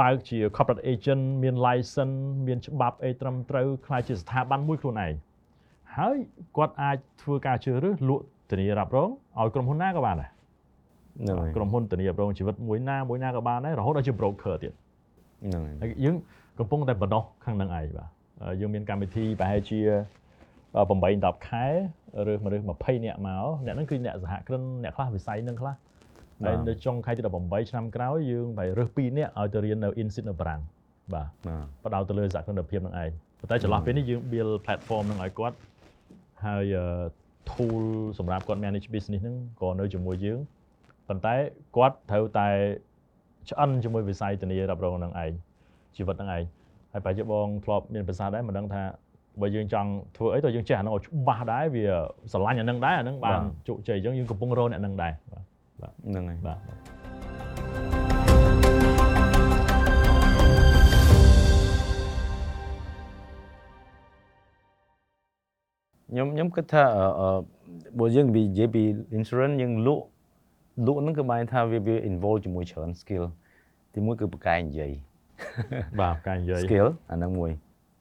[0.00, 5.14] បើកជា corporate agent មាន license មានច្បាប់អីត្រឹមត្រូវខ្លាយជាស្ថាប័នមួយខ្លួនឯង
[5.96, 6.16] ហើយ
[6.56, 14.72] គាត់អាចធ្វើការជ្រើសរើសលក់ធានារ៉ាប់រងឲ្យក្រុមហ៊ុនណាក៏បានដែរហ្នឹងហើយក្រុមហ៊ុនធានារ៉ាប់រងជីវិតមួយណាមួយណាក៏បានដែររហូតដល់ជា broker ទៀត
[15.42, 16.16] ហ្នឹងហើយហើយយើង
[16.58, 18.08] កំពុងតែបណ្ដោះខាងហ្នឹងឯងបាទ
[18.42, 19.80] ហើយយើងមានកម្មវិធីប្រហែលជា
[20.74, 21.66] 8 10ខែ
[22.28, 25.74] ឬមនុស្ស20នាក់មកអ្នកហ្នឹងគឺអ្នកសហគ្រិនអ្នកខ្លះវិស័យហ្នឹងខ្លះ
[26.44, 30.60] ហើយនៅចុងខែទី18ឆ្នាំក្រោយយើងបែររើស2នាក់ឲ្យទៅរៀននៅ Insit នៅបារាំង
[31.14, 35.56] បាទបាទបដោតទៅលើសហគ្រិនភាពហ្នឹងឯងប៉ុន្តែចន្លោះពេលនេះយើង build platform ហ្នឹងឲ្យគាត់
[36.44, 36.84] ហើយអឺ
[37.50, 37.84] tool
[38.18, 40.38] សម្រាប់គាត់ manage business ហ្នឹងក៏នៅជាមួយយើង
[41.08, 41.34] ប៉ុន្តែ
[41.76, 42.48] គាត់ត្រូវតែ
[43.50, 45.32] ឆ្អិនជាមួយវិស័យធានារ៉ាប់រងហ្នឹងឯង
[45.96, 46.44] ជីវិតហ្នឹងឯង
[46.92, 48.82] ហើយប្រហែលជាបងធ្លាប់មានប្រសាសន៍ដែរមិនដឹងថា
[49.40, 51.84] បើយើងចង់ធ្វើអីទៅយើងចេះអាហ្នឹងឲ្យច្បាស់ដែរវា
[52.32, 56.58] ស្រឡាញ់អាហ្នឹងដែរអាហ្នឹងបានជោគជ័យអញ្ចឹងយើងកំពុងរកអ្នកហ្នឹងដែរបាទហ្នឹងហើយបាទ
[66.08, 67.28] ខ្ញុំខ្ញុំគិតថាអឺអឺ
[67.98, 68.82] បើយើងនិយាយពី
[69.18, 70.04] insurance យើងលក់
[70.86, 73.24] លក់ហ្នឹងគឺបានថាវាវា involve ជាមួយច្រើន skill
[73.94, 74.92] ទីមួយគឺបកកែនិយាយ
[76.00, 77.50] បាទការនិយាយ skill អាហ្នឹងមួយ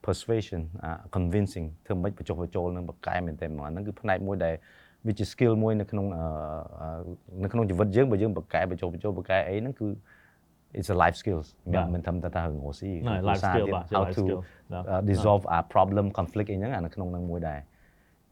[0.06, 4.56] persuasion អា convincing ធ្វើម៉េចបញ្ចុះបញ្ចូលនឹងបកកែមែនតើហ្មងអាហ្នឹងគឺផ្នែកមួយដែល
[5.08, 6.24] វាជា skill មួយនៅក្នុងអឺ
[6.82, 6.88] អឺ
[7.44, 9.88] នៅក្នុងជីវិតយើងបើយើងបកកែបញ្ចុះបញ្ចូលបកកែអីហ្នឹងគឺ
[10.78, 14.39] it's a life skills មិនមិនធម្មតាថារឿងអូស៊ីណែ life skill បាទជា how life to skill
[14.72, 17.60] បាទ uh, dissolve a problem conflict អីហ្នឹងអានៅក្នុងហ្នឹងមួយដែរ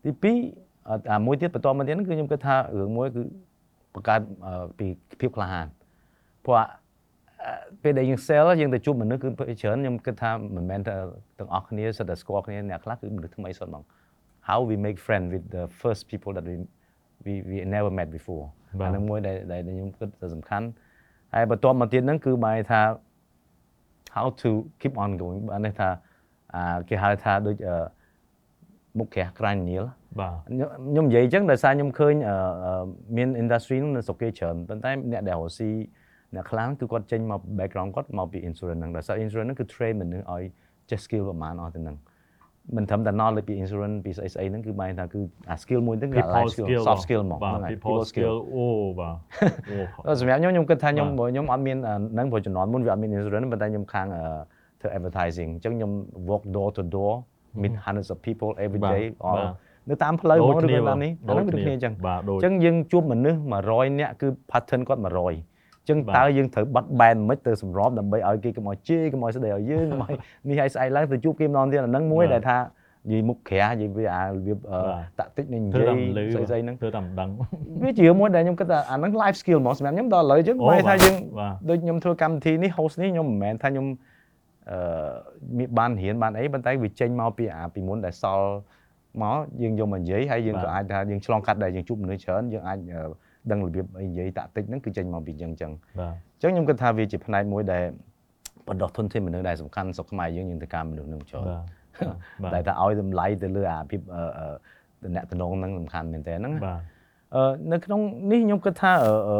[0.03, 3.21] ទី2អត់អាមួយទៀតបន្តមកទៀតហ្នឹងគឺខ្ញុំគិតថារឿងមួយគឺ
[3.93, 4.87] បង្កើតអឺពី
[5.19, 5.67] ភាពក្លាហាន
[6.45, 6.80] ព្រោះអ่ะអឺ
[7.83, 10.95] ពេលដែលយើង sell យើងទៅជួបមនុស្សគឺភាគច្រើនខ្ញុំគិតថាមិនមែនតែ
[11.39, 13.83] ទាំងអស់គ្នាសិតតែស្គាល់គ្នាអ្នកខ្លះគឺមនុស្សថ្មីសុទ្ធហ្មង
[14.49, 16.55] how we make friend with the first people that we
[17.25, 18.45] we we never met before
[18.79, 20.65] បាទអានឹងមួយដែលដែលខ្ញុំគិតថាសំខាន់
[21.33, 22.81] ហើយបន្ទាប់មកទៀតហ្នឹងគឺបែរថា
[24.15, 24.49] how to
[24.81, 25.89] keep on going បានន័យថា
[26.55, 27.75] អាគេហៅថាដូចអឺ
[28.97, 29.85] មុខក្រាស់ក្រាញ់ញៀល
[30.19, 32.85] បាទខ្ញុំខ្ញុំនិយាយអញ្ចឹងដោយសារខ្ញុំឃើញអឺអឺ
[33.17, 35.69] មាន industry ហ្នឹងនៅស្រុកគេច្រើនប៉ុន្តែអ្នកដែលរស់ស៊ី
[36.35, 40.43] អ្នកខ្លះគឺគាត់ចេញមក background គាត់មកពី insurance ហ្នឹងដោយសារ insurance ហ្នឹងគឺ train មនុស្សឲ្យ
[40.89, 41.97] ចេះ skill ប្រហែលអស់ទៅហ្នឹង
[42.77, 48.35] មិនត្រឹមតែ knowledge ពី insurance ពីស្អីស្អីហ្នឹងគឺបែរថាគឺអា skill មួយហ្នឹងគឺ people life skill skill soft skill ហ្មងបាទហ្នឹងហើយ people skill
[48.55, 48.67] អូ
[48.99, 49.15] បាទ
[50.07, 54.23] អូសម្រាប់ខ្ញុំខ្ញុំគិតថាខ្ញុំបាទបើខ្ញុំអត់មានអាហ្នឹងព្រោះជំនាន់មុនវាអត់មាន insurance ប៉ុន្តែខ្ញុំខាងអឺ
[54.81, 55.91] ធ្វើ advertising អញ្ចឹងខ្ញុំ
[56.29, 57.13] walk door to door
[57.61, 59.45] meet hundreds of people every បាទ day បាទ all
[59.89, 63.39] នៅតាមផ្លូវហ្មងឬក៏តាមនេះអាហ្នឹងដូចដូចគ្នាអញ្ចឹងបាទដូចអញ្ចឹងយើងជួបមនុស្ស
[63.69, 70.15] 100នាក់គឺ pattern គាត់100អញ្ចឹងបាទតើយើងត្រូវបាត់បែនមិនទៅសម្របដើម្បីឲ្យគេកុំឲ្យជេរកុំឲ្យស្ដីឲ្យយើងកុំឲ្យ
[70.49, 77.29] នេះឲ្យស្អែកឡើងទៅជួបគេម្ដងទៀតអាហ្នឹងមួយបាទដែលថានិយាយមុខក្រាស់និយាយវាអារបៀបអឺបាទតាក់តិចនឹងនិធ្វើយាយតាមលឺស្អីស្អីហ្នឹងធ្វើតាមដឹង
[77.83, 83.85] វាជាមួយដែលខ្ញុំគិតថាអាហ្នឹង life skill ហ្មងសម្រាប់ខ្ញុំដល់ឥឡូវអញ្ចឹងអូបែរថាយើងបាទដូចខ្ញុំធ្វើកម្មវិធីនេះ host នេះខ្ញុំមិនមែនថាខ្ញុំ
[84.71, 84.79] អឺ
[85.57, 88.47] មានបានរៀនបានអីប៉ុន្តែវាចេញមកពីអាពីមុនដែលសល់
[89.21, 93.03] មកយើងយកមកនិយាយហើយយើងក៏អាចថាយើងឆ្លងកាត់ដែរយើងជួបមនុស្សច្រើនយើងអាចអឺ
[93.51, 97.83] ដឹងរបៀបអីនិយាយតាក់តិចហ្នឹងគឺចេញមកពីអញ្ចឹងអញ្ចឹងបាទអញ្ចឹងខ្ញុំគិតថាវាជាផ្នែកមួយដែល
[98.67, 101.45] បណ្ដោះធនធានមនុស្សដែលសំខាន់ស្រុកខ្មែរយើងយើងទៅការមនុស្សនឹងច្រើន
[102.43, 104.47] បាទដែលថាឲ្យតម្លៃទៅលើអាភាពអឺអឺ
[105.03, 106.81] តំណែងហ្នឹងសំខាន់មែនតើហ្នឹងណាបាទ
[107.35, 109.37] អឺនៅក្នុងនេះខ្ញុំគិតថាអឺអឺ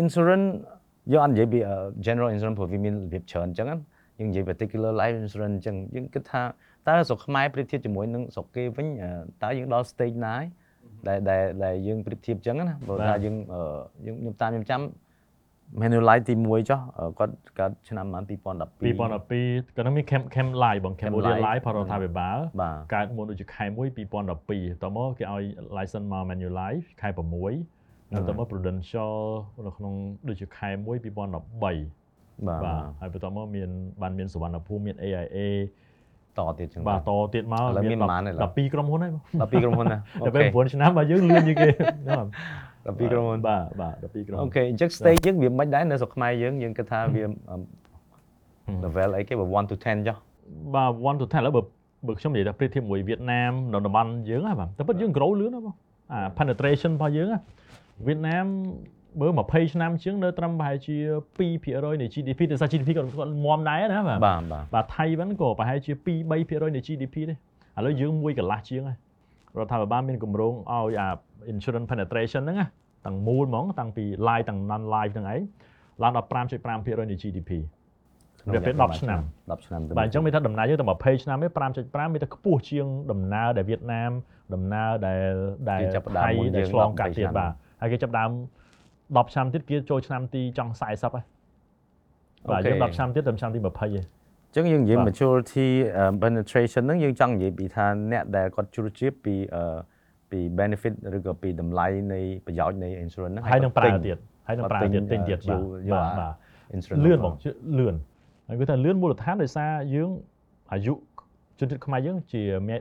[0.00, 0.48] insurance
[1.12, 1.76] យើងអត់និយាយពីអឺ
[2.06, 3.76] general insurance ព្រោះវាមានរបៀបច្រើនអញ្ចឹងណា
[4.18, 6.42] យើងនិយាយ particular life insurance អញ្ចឹងយើងគិតថា
[6.88, 9.10] តើស្រុកខ្មែរប្រៀបធៀបជាមួយនឹងស្រុកគេវិញអឺ
[9.42, 10.44] តើយើងដល់ stage ណាហើយ
[11.08, 13.60] ដែលដែលដែលយើងប្រៀបធៀបអញ្ចឹងណាបើថាយើងអឺ
[14.06, 14.82] យើងខ្ញុំតាមខ្ញុំចាំ
[15.80, 25.42] Manulife ទី1ចុះអឺគាត់កើតឆ្នាំប្រហែល2012 2012ក៏នឹងមាន camp camp live បង Cambodia Live live ផរដ្ឋាភិបាលបាទកើតមុនដូចជាខែ1 2012តមកគេឲ្យ
[25.76, 29.16] license មក Manulife ខែ6ហើយតមក Prudential
[29.66, 29.94] នៅក្នុង
[30.28, 33.70] ដូចជាខែ1 2013បាទបាទហើយបន្ទាប់មកមាន
[34.02, 35.38] បានមានសវណ្ណភូមិមាន AIA
[36.38, 42.26] តទៀតអញ្ចឹងបាទតទៀតមកឥឡូវមានប៉ុន្មានហើយឡើយ12ក្រុមហ៊ុនហើយបងដល់ពីក្រុមហ៊ុនណាតែពេល9ឆ្នាំមកយើងលឿនជាងគេហ្នឹង
[42.86, 47.56] ដល់ពីក្រុមហ៊ុនបាទបាទ12ក្រុមហ៊ុនអូខេអញ្ចឹង stage យើងវាមិនដែរនៅស្រុកខ្មែរយើងយើងគិតថាវាអឺ
[48.84, 50.16] level អីគេបើ1 to 10ចុះ
[50.74, 51.62] បាទ1 to 10ឥឡូវបើ
[52.06, 55.74] បើខ្ញុំនិយាយថាប្រៀបធៀបមួយវៀតណាមនៅតំបន់យើងហ្នឹងបាទតែពិតយើង grow លឿនណាបង
[56.12, 57.38] អា penetration របស់យើងណា
[58.06, 58.46] វៀតណាម
[59.20, 60.96] មើល20ឆ្នាំជាងនៅត្រឹមប្រហែលជា
[61.46, 67.36] 2%នៃ GDP តែសារ GDP គាត់គាត់មាំដែរណាបាទបាទបាទបាទថៃវិញក៏ប្រហែលជា2 3%នៃ GDP ទេឥ
[67.86, 68.98] ឡូវយើងមួយកន្លះជាងហើយ
[69.58, 71.08] រដ្ឋាភិបាលមានគម្រោងឲ្យអា
[71.52, 72.66] insurance penetration ហ្នឹងណា
[73.06, 75.40] ទាំងមូលហ្មងតាំងពី live ទាំង non live ហ្នឹងឯង
[76.02, 77.50] ឡើងដល់5.5%នៃ GDP
[78.48, 81.48] រយៈពេល10ឆ្នាំ10ឆ្នាំទៅបាទអញ្ចឹងមានថាដំណើរយើងតែ20ឆ្នាំទេ
[81.80, 84.12] 5.5មានតែខ្ពស់ជាងដំណើរដែលវៀតណាម
[84.54, 85.32] ដំណើរដែល
[85.70, 88.30] ដែលគេចាប់ផ្ដើមថៃមុនយើងដែលឆ្លងកាត់10ទៀតឆ្នាំបាទហើយគេចាប់ផ្ដើម
[89.16, 90.94] 10ឆ្នាំទៀតគេចូលឆ្នាំទីចង់40ហើយ
[92.50, 95.68] បាទយើង10ឆ្នាំទៀតដល់ឆ្នាំទី20ហើយអញ្ចឹងយើងនិយាយបាទ maturity
[96.00, 99.78] uh, penetration ហ្នឹងយើងចង់និយាយពីថាអ្នកដែលគាត់ជ្រុលជ្រាបពីអឺ
[100.30, 106.32] ពី benefit ឬក៏ពីតម្លៃនៃប្រយោជន៍នៃ insurance ហ្នឹងហើយនឹងប្រើគាត់ទិញទៀតហើយនឹងគាត់ប្រើទិញទៀតទិញទៀតយូបាទរយកបាទអាបាទ
[106.76, 107.94] insurance លឿនមកបងជឿលឿន
[108.48, 110.10] ហើយគឺថាលឿនមូលដ្ឋានដោយសារយើង
[110.72, 110.94] អាយុ
[111.58, 112.80] ជនជាតិខ្មែរយើងជាមាន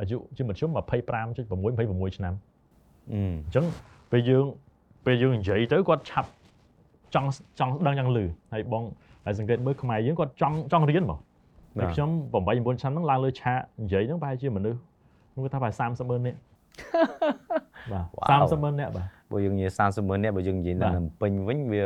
[0.00, 0.78] អាយុជាមធ្យម25.6
[2.10, 2.34] 26ឆ្នាំ
[3.12, 3.64] អឺអញ្ចឹង
[4.10, 4.44] ពេលយើង
[5.04, 6.28] ពេលយើងនិយាយទៅគាត់ឆាប់
[7.14, 7.28] ចង់
[7.58, 8.82] ចង់ដឹងយ៉ាងលឺហើយបង
[9.24, 11.18] ហើយសង្កេតមើលខ្មែរយើងគាត់ចង់ចង់រៀនមក
[11.78, 14.78] ហើយខ្ញុំ8 9ឆ្នាំហ្នឹងឡើងលើឆាកនិយាយហ្នឹងប្រហែលជាមនុស្ស
[15.32, 16.38] ខ្ញុំគិតថាប្រហែល30ម៉ឺននាក់
[17.92, 18.46] បាទ Wow.
[18.48, 21.84] 30ម៉ឺននាក់បាទបើយើងនិយាយ30ម៉ឺននាក់បើយើងនិយាយនៅបាទភ្នំពេញវិញវា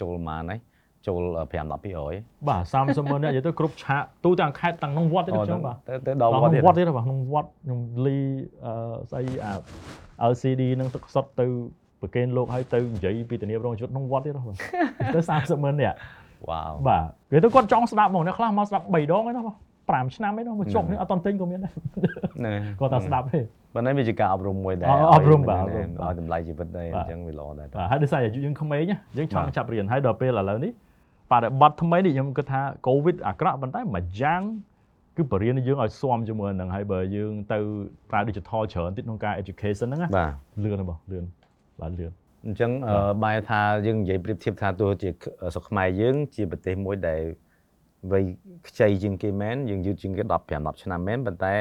[0.00, 0.58] ចូលប៉ុន្មានហើយ
[1.06, 1.62] ចូល5 10
[2.02, 8.18] 200បាទ30ម៉ឺននាក់និយាយទៅគ្រប់ឆាកទូទាំងខេត្តទាំងក្នុងវត្តទេខ្ញុំបាទទៅទៅដល់ដល់វត្តក្នុងទៀតវត្តទៀតបាទក្នុងវត្តខ្ញុំលី
[8.64, 8.72] អឺ
[9.10, 9.52] ស្អីអា
[10.30, 11.46] LCD នឹងទឹកសុទ្ធទៅ
[12.00, 14.56] ប្រកេនលោកឲ្យទៅនិយាយពីធានារងជីវិតក្នុងវត្តទៀតហ៎បាទ
[15.14, 15.96] ទៅ30ម៉ឺននាក់
[16.48, 19.54] វ៉ាវបាទគេទៅគាត់ចង់ស្ដាប់ហ្មងអ្នកខ្លះមកស្ដាប់3ដងឯណោះ
[19.88, 23.40] 5ឆ្នាំឯណោះមកចុកនេះអត់តន់ទិញក៏មានដែរហ្នឹងហើយគាត់តែស្ដាប់ទេ
[23.74, 30.72] ប៉ុន្តែវាជាការអប់រំមួយដែរអអប់រំបាទអប់រំឲ្យតម្លៃជីវិតដែរបាទអញ្ចឹងវាល្អដែរបាទហើយដោយសារអាយុយើងក្មេងណាយើងចង់បាទចាប់រៀនហើយដល់ពេលឥឡូវនេះ
[31.32, 34.42] បរិបត្តិថ្មីនេះខ្ញុំគិតថា COVID អាក្រក់ប៉ុន្តែមួយយ៉ាង
[35.18, 37.58] គឺបរិញ្ញាយើងឲ្យស៊ាំជាមួយនឹងហើយបើយើងទៅ
[38.10, 41.24] ប្រើ digital ច្រើនតិចក្នុងការ education ហ្នឹងណាបាទលឿនហ្នឹងបងលឿន
[41.80, 42.12] បាទលឿន
[42.46, 45.10] អញ្ចឹងអឺបែរថាយើងនិយាយប្រៀបធៀបថាទោះជា
[45.54, 47.22] ស្រុកខ្មែរយើង ជាប្រទេសមួយដែល
[48.12, 48.24] វ័យ
[48.68, 50.34] ខ្ចីជាងគេមែនយើងយឺតជាងគេ15
[50.74, 51.54] 10ឆ្នាំមែនប៉ុន្តែ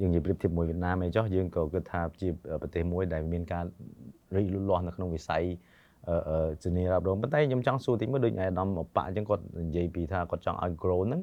[0.00, 2.28] យើងនិយាយប្រៀបធៀបមួយវៀតណាមអីចុះយើងក៏គិតថាជា
[2.62, 3.64] ប្រទេសមួយដែលមានការ
[4.36, 5.44] រីកលូតលាស់នៅក្នុងវិស័យ
[6.08, 11.22] អឺអឺជំនាញរ៉ាប់រងប៉ុន្តែខ្ញុំចង់សួរតិចមើលដូចអាដាមអប៉ាអញ្ចឹងគាត់និយាយពីថាគាត់ចង់ឲ្យ grow ហ្នឹង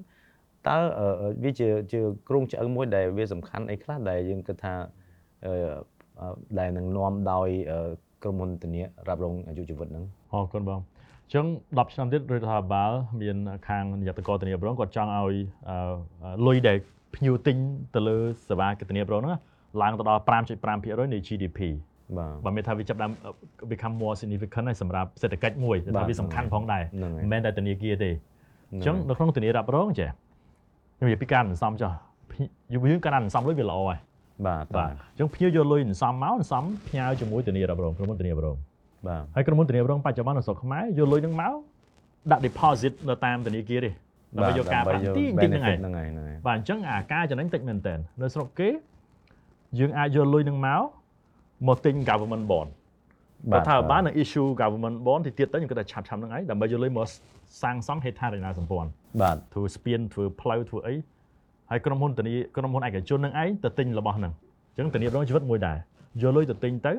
[0.68, 1.99] តើអឺអឺវាជាជា
[2.30, 4.74] គ្រោងឆ្អឹងមួយដែលវាសំខាន់អីខ្លះដែលយើងគិតថា
[5.45, 5.53] អឺ
[6.20, 6.28] អឺ
[6.59, 7.80] ដែលនឹងនាំដោយអឺ
[8.24, 11.45] ក្រុមហ៊ុនធានារ៉ាប់រងអាយុជីវិតហ្នឹងអរគុណបងអញ្ចឹង
[11.76, 12.91] 10ឆ្នាំទៀតរដ្ឋាភិបាល
[13.22, 13.38] មាន
[13.68, 15.38] ខាងនាយកតកធានាប្រងគាត់ចង់ឲ្យ
[15.70, 15.78] អឺ
[16.47, 16.78] លុយដែល
[17.15, 17.57] ភ្ញៀវទិញ
[17.95, 18.18] ទៅលើ
[18.49, 19.38] សេវាកិត្តិនាប្រងហ្នឹង
[19.82, 20.22] ឡើងទៅដល់
[20.68, 21.59] 5.5%នៃ GDP
[22.18, 23.11] បាទបើមានថាវាចាប់ផ្ដើម
[23.72, 28.11] become more significant ហើយសម្រាប់សេដ្ឋកិច្ចមួយតែបាទថាវាសំខាន់ផងដែរហ្នឹងហើយមិនមែនតែធនាគារទេ
[28.72, 30.09] អញ្ចឹងហ្នឹងនៅក្នុងធនារ៉ាប់រងចេះ
[30.97, 31.91] ខ្ញុំនិយាយពីការសន្សំចុះ
[32.31, 32.41] ភ្ញ
[32.71, 33.97] យើងការសន្សំលុយវាល្អហើយ
[34.47, 38.57] បាទបាទអញ្ចឹងភ្ញៀវយកលុយសន្សំមកសន្សំផ្ញើជាមួយធនារ៉ាប់រងក្រុមហ៊ុនធនារ៉ាប់រង
[39.07, 41.53] បាទហើយក្រុមហ៊ុនធានារ៉ាប់រងបច្ចុប្បន្ននៅស្រុកខ្មែរយកលុយហ្នឹងមក
[42.31, 43.89] ដាក់ deposit នៅតាមធនាគារទេ
[44.35, 48.69] ដើម្បីយកការប្រាក់តិចតិចហ្នឹងឯងហ្នឹងហើយហ្នឹងហើយបាទអញ្ចឹងអាការចំណេញតិចមែនតើនៅស្រុកគេ
[49.79, 50.81] យើងអាចយកលុយហ្នឹងមក
[51.67, 52.69] មកទិញ government bond
[53.53, 57.07] រដ្ឋាភិបាលនឹង issue government bond ទីទៀតទៅខ្ញុំគិតថាឆាប់ឆាប់ហ្នឹងឯងដើម្បីយកលុយមក
[57.61, 58.89] សាងសង់ហេដ្ឋារចនាសម្ព័ន្ធ
[59.21, 60.95] បាទធ្វើស្ពានធ្វើផ្លូវធ្វើអី
[61.69, 64.33] ហើយក្រុមហ៊ុនធានាក្រុមហ៊ុនឯកជនហ្នឹងឯងទៅទិញរបស់ហ្នឹង
[64.75, 65.77] អញ្ចឹងធានារងជីវិតមួយដែរ
[66.21, 66.93] យកលុយទៅទិញទៅ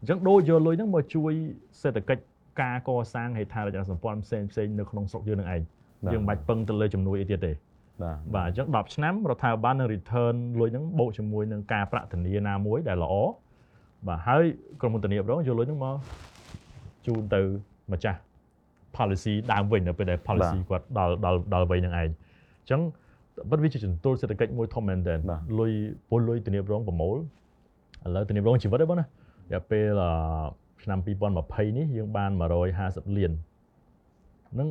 [0.00, 1.32] អញ្ចឹងដូចយកលុយហ្នឹងមកជួយ
[1.82, 2.22] សេដ្ឋកិច្ច
[2.60, 5.62] ការកសាងហេដ្ឋារចនាសម្ព័ន្ធផ្សេងផ្សេងនៅក្នុងស្រុកយើងហ្នឹងឯង
[6.12, 7.52] យើងមិនបាច់ពឹងទៅលើជំនួយអីទៀតទេ
[8.02, 13.14] បាទបាទអញ្ចឹង10ឆ្នាំរដ្ឋាភិបាលនឹង return លុយហ្នឹងបូកជាមួយនឹងការប្រាក់ធានាណាមួយដែលល្អ
[14.06, 14.42] បាទហើយ
[14.80, 15.96] ក្រុមហ៊ុនធានារ៉ាប់រងយកលុយហ្នឹងមក
[17.06, 17.40] ជូនទៅ
[17.92, 18.18] ម្ចាស់
[18.96, 22.80] policy ដើមវិញនៅពេលដែល policy គាត់ដល់ដល់ដល់វ័យហ្នឹងឯងអញ្ចឹង
[23.50, 25.18] បិទវាជាចន្ទុលសេដ្ឋកិច្ចមួយធំមែនទែន
[25.58, 25.72] លុយ
[26.10, 27.20] ពលលុយធានារ៉ាប់រងប្រមូលឥ
[28.14, 30.12] ឡូវធានារ៉ាប់រងជីវិតទេបងណារយៈពេលអឺ
[30.82, 32.30] ឆ្នាំ2020នេះយើងបាន
[32.74, 33.32] 150លាន
[34.52, 34.68] ហ្នឹង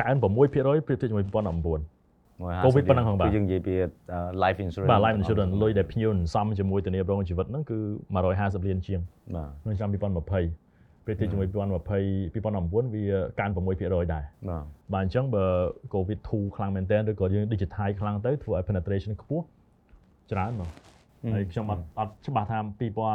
[0.00, 0.60] កើន6%ប្រៀបធៀ
[0.96, 1.93] បជាមួយ2019
[2.64, 3.74] COVID ប៉ុណ្ណឹងហ្នឹងបាទគឺយើងនិយាយពី
[4.44, 7.78] life insurance បាទ life insurance លុយដែលភ្ញៀវសន្សំជាមួយធានារ៉ាប់រងជីវិតហ្នឹងគឺ
[8.22, 9.00] 150លានជាង
[9.36, 11.54] បាទក្នុងឆ្នាំ2020ពេលទីជាមួយ2020
[12.34, 13.04] 2019វា
[13.40, 15.44] កើន6%ដែរបាទបាទអញ្ចឹងបើ
[15.94, 19.44] COVID ធូរខ្លាំងមែនទែនឬក៏យើង digital ខ្លាំងទៅធ្វើឲ្យ penetration ខ្ពស់
[20.32, 20.70] ច្រើនមក
[21.32, 22.58] ហើយខ្ញុំអត់អត់ច្បាស់ថា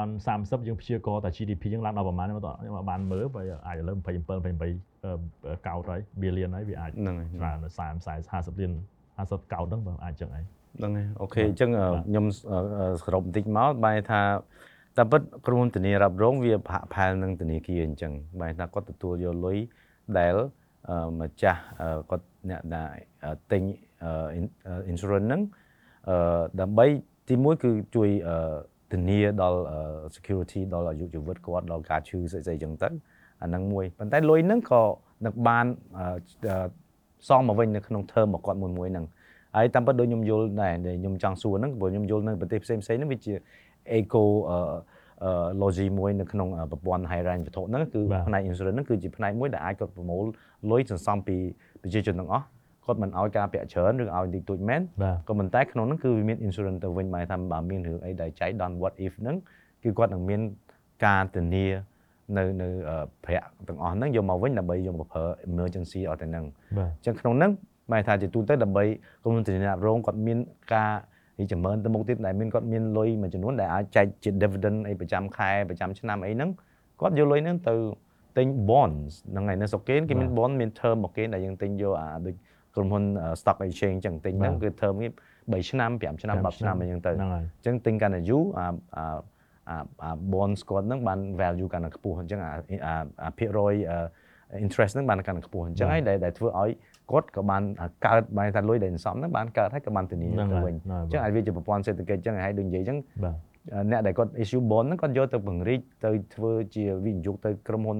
[0.05, 8.71] 2030យើងព្យាករណ៍តែ GDP យើងឡើងដល់ប្រហែលខ្ញុំអត់ខ្ញុំអត់បានមើលបើអាចឥឡូវ27 28កោតហើយ billion ហើយវាអាចហ្នឹងហើយច្រើន30 40 50លាន
[9.19, 10.45] 50កោតហ្នឹងបើអាចចឹងហើយ
[10.77, 14.21] ហ្នឹងហើយអូខេអញ្ចឹងអឺខ្ញុំអឺអឺសរុបបន្តិចមកបែរថា
[14.97, 18.11] តាមពិតក្រុមហ៊ុនធានារ៉ាប់រងវាហាក់ផែលនឹងធនាគារអញ្ចឹង
[18.41, 19.57] បែរថាគាត់ទទួលយកលុយ
[20.17, 20.35] ដែល
[20.89, 22.95] អឺម្ចាស់អឺគាត់អ្នកដែល
[23.25, 23.63] អឺទិញ
[24.03, 25.41] អឺ in- អឺ insurance ហ្នឹង
[26.09, 26.85] អឺដើម្បី
[27.29, 28.35] ទីមួយគឺជួយអឺ
[28.91, 29.79] ធានាដល់អឺ
[30.15, 32.89] security ដល់អាយុជីវិតគាត់ដល់ការឈឺស្អីស្អីចឹងទៅ
[33.41, 34.83] អាហ្នឹងមួយប៉ុន្តែលុយហ្នឹងក៏
[35.25, 35.65] នឹងបាន
[35.97, 36.05] អឺ
[36.49, 36.67] អឺ
[37.27, 39.05] សងមកវិញនៅក្នុង term របស់គាត់មួយមួយហ្នឹង
[39.55, 43.33] ហើយតាមពិតដូចខ្ញុំយល់ដែរដែលខ្ញុំចង់សួរហ្នឹងព្រោះខ្ញុំយល់នៅប្រទេសផ្សេងផ្សេងៗហ្នឹងវាជា
[43.97, 44.57] eco អឺ
[45.23, 50.25] អឺ logy មួយនៅក្នុងអឺប្រព័ន្ធ high range វត្ថុហ្នឹងគឺបាទផ្នែក insurance ហ្នឹងគឺជាផ្នែកមួយដែលអាចគាត់ប្រមូល
[50.71, 51.37] លុយសន្សំពី
[51.81, 52.45] ប្រជាជនទាំងអស់
[52.85, 59.35] គាត់មិនឲ្យការពាក់ច្រើនឬឲ្យតិចតួចមែនបាទក៏ប៉ុន្តែក្នុងហ្នឹងគឺវាមាន insurance ទៅវិញមកថាបើមានរឿងអីដែលចៃដន្យ what if ហ្នឹង
[59.83, 60.41] គឺគាត់នឹងមាន
[61.05, 61.65] ការធានា
[62.37, 62.67] នៅនៅ
[63.25, 66.45] ប្រាក់ទាំងអស់ហ្នឹងយកមកវិញដើម្បីយកមកប្រើ emergency អត់តែហ្នឹង
[66.77, 67.51] អញ្ចឹងក្នុងហ្នឹង
[67.91, 68.83] បែរថាជាទូទៅដើម្បី
[69.23, 70.37] ក្រុមហ៊ុនធានារ៉ាប់រងគាត់មាន
[70.73, 70.91] ការ
[71.39, 76.49] រីចម្រើនទៅមុខទៀតដែលមានគាត់មានលុយមួយចំនួនដែលអាចចែកជា dividend អីប្រចាំខែប្រចាំឆ្នាំអីហ្នឹង
[77.01, 77.75] គាត់យកលុយហ្នឹងទៅ
[78.37, 82.35] ទិញ bonds ហ្នឹងហើយនៅស្រុកគេគេមាន bond មាន term របស់គេដែលយើងទិញយកអាដូច
[82.75, 83.03] ក្រុមហ៊ុន
[83.41, 85.07] stock exchange ចឹងទិញហ្នឹងគឺ term គេ
[85.37, 88.65] 3ឆ្នាំ5ឆ្នាំ10ឆ្នាំអីចឹងទៅអញ្ចឹងទិញកាន់តែយូរអា
[89.69, 92.51] អាអាអា bond ស្គាត់ហ្នឹងបាន value កាន់តែខ្ពស់អញ្ចឹងអា
[92.87, 93.99] អាអាភាគរយអឺ
[94.65, 96.69] interest ហ្នឹងបានកាន់តែខ្ពស់អញ្ចឹងហើយដែលដែលធ្វើឲ្យ
[97.11, 97.63] គាត់ក៏បាន
[98.05, 103.35] កើតបានថាលុយដែលសន្សំហ្នឹងបានកើតហើយក៏បានធានាហ្នឹងទៅហើយវិញហ្នឹងហើយអញ្ចឹងអាចវាជាប្រព័ន្ធសេដ្ឋកិច្ចអញ្ចឹងហើយដូចនិយាយអញ្ចឹងបាទ
[103.91, 107.97] អ្នកដែលគាត់ issue bond ហ្នឹងគាត់យកទៅពង្រីកទៅធ្វើជាវិនិយោគទៅក្រុមហ៊ុន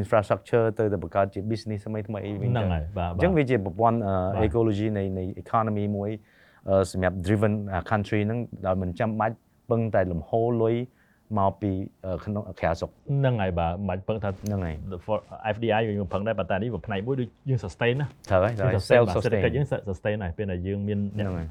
[0.00, 6.10] infrastructure ទៅទៅបង្កើតជា business ថ្មីថ្មីអីវិញហ្នឹងហើយបាទអញ្ចឹងវាជាប្រព័ន្ធអឺបាទ ecology នៃនៃ economy មួយ
[6.68, 9.36] អឺសម្រាប់ driven អា country ហ្នឹងដោយមិនចាំបាច់
[9.70, 10.74] ពឹងតែលំហូរលុយ
[11.38, 11.70] មកពី
[12.04, 15.18] អឺក្នុងក្រៅស្រុកហ្នឹងហើយបាទមិនពឹងថាហ្នឹងហើយ for
[15.54, 21.48] FDI យើងពឹងដែរប៉ុន្តែនេះវាផ្នែកមួយដូចយើង sustain ណាត្រូវហើយត្រូវហើយ sustain self បាទសេដ្ឋកិច្ច sustain យើង sustain ហើយពេលដែលយើងមានអ្នកហ្នឹងហើយ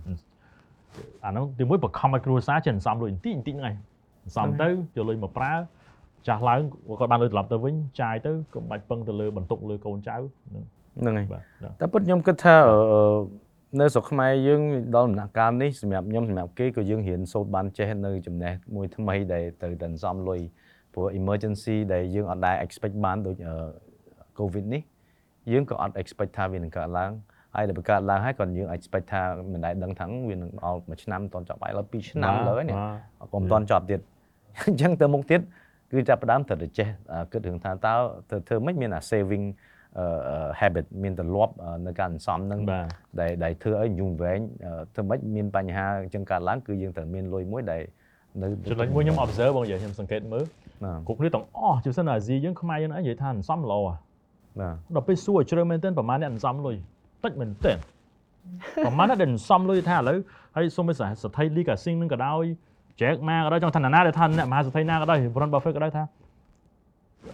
[1.26, 3.76] អានោះទីមួយបង្ខំឲ្យគ្រួសារចេះសន្សំលុយបន្តិចបន្តិចហ្នឹងហើយ
[4.26, 5.54] សន្សំទៅយកលុយមកប្រើ
[6.28, 6.62] ចាស់ឡើង
[7.00, 10.64] គាត់បានលុយត្រឡប់ទៅវិញចាយទៅកុំបាច់ពឹងទៅលើបន្ទុកលើកូនចៅហ្នឹង
[11.00, 13.02] ហ្នឹងហើយបាទបាទតែពិតខ្ញុំគិតថាអឺអឺ
[13.80, 14.62] នៅស្រុកខ្មែរយើង
[14.96, 20.40] ដល់ដំណាក់កាលនេះសម្រាប់ខ្ញុំសម្រាប់គេក៏យើងរៀនសូត្របានចេះនៅចំណេះមួយថ្មីដែលទៅតែសន្សំលុយ
[20.94, 23.56] ព្រោះ emergency ដែលយើងអត់ដែល expect បានដូចអឺ
[24.40, 24.82] covid នេះ
[25.52, 27.12] យើងក៏អត់ expect ថាវានឹងកើតឡើង
[27.56, 29.22] ហើយដល់បើកើតឡើងហើយក៏យើង expect ថា
[29.54, 32.76] មិនដែលដឹងថាវានឹងអល់មួយឆ្នាំតន់ចប់ហើយដល់2ឆ្នាំលើហើយនេះ
[33.20, 34.00] បាទក៏មិនតន់ចប់ទៀត
[34.68, 35.42] អញ្ចឹងទៅមុខទៀត
[35.92, 37.94] គឺចាប់ផ្ដើមត្រូវតែចេះអឺគិតរឿងថាតើ
[38.30, 39.74] ទៅធ្វើម៉េចមានអា saving អឺអឺ
[40.60, 42.86] habit មានទម្លាប់អឺនៅការសន្សំហ្នឹងបាទ
[43.20, 47.82] ដែលដែលធ្វើឲ្យយូរវែងអឺធ្វើម៉េចមានបញ្ហាអញ្ចឹងកើតឡើងគឺយើងត្រូវមានលុយមួយដែល
[48.42, 50.46] នៅចំណុចមួយខ្ញុំ observe បងនិយាយខ្ញុំសង្កេតមើល
[50.84, 53.98] បាទគ្រប់គ្នាទាំងអស់ជាពិសេសនៅអាស៊ីយើងខ្មែរយើងអីនិយាយថាសន្សំល្អហ่ะ
[54.60, 56.76] បាទដល់ពេលសួរឲ្យជ្រៅមែនទែនប្រហែលអ្នកសន្សំលុយ
[57.24, 57.78] តិចមែនទែន
[58.86, 60.18] ប្រហែលអ្នកដែលសន្សំលុយថាឥឡូវ
[60.56, 62.46] ហើយសូមឲ្យសថិលីកាស៊ីងនឹងក៏ដោយ
[63.00, 66.04] Jack Ma ក៏ដោយចង់ថាណាដែលថាអ្នកមហាសេដ្ឋីណាក៏ដោយ Warren Buffett ក៏ដោយថា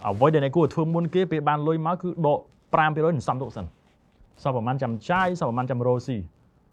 [0.06, 2.38] អ្វីដែលអ្នកគួរធ្វើមុនគេពេលបានលុយមកគឺដក
[2.72, 3.64] 5%នឹងសំទុកសិន
[4.42, 6.16] សពប្រហែលចាំចាយសពប្រហែលចាំរោស៊ី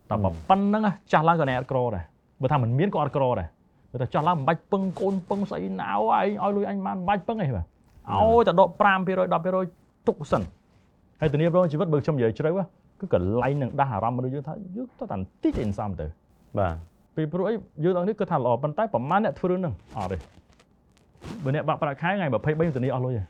[0.09, 2.03] តែប៉ុណ្្នឹងចាស់ឡើងក៏អ្នកអត់ក្រដែរ
[2.41, 3.47] បើថាមិនមានក៏អត់ក្រដែរ
[3.91, 5.99] បើថាចាស់ឡើងមិនបាច់ពឹងកូនពឹងស្អីណៅឯង
[6.43, 8.85] ឲ្យលុយអញបានមិនបាច់ពឹងអីបាទឲ្យតែដក5%
[9.65, 10.41] 10%ទុកសិន
[11.19, 12.63] ហើយធានាប្រងជីវិតបើខ្ញុំនិយាយជ្រៅហ៎
[12.99, 16.05] គឺកន្លែងនឹងដាស់អារម្មណ៍មនុស្សយើងថាយើងទៅតែបន្តិចឯងសំទៅ
[16.57, 16.75] បាទ
[17.15, 17.53] ពីព្រោះអី
[17.83, 20.17] យើងទាំងនេះគឺថាល្អប៉ុន្តែប្រហែលអ្នកធ្វើរឿងហ្នឹងអត់ទេ
[21.43, 23.23] បើអ្នកបាក់ប្រាក់ខែថ្ងៃ23ធានាអស់លុយហ៎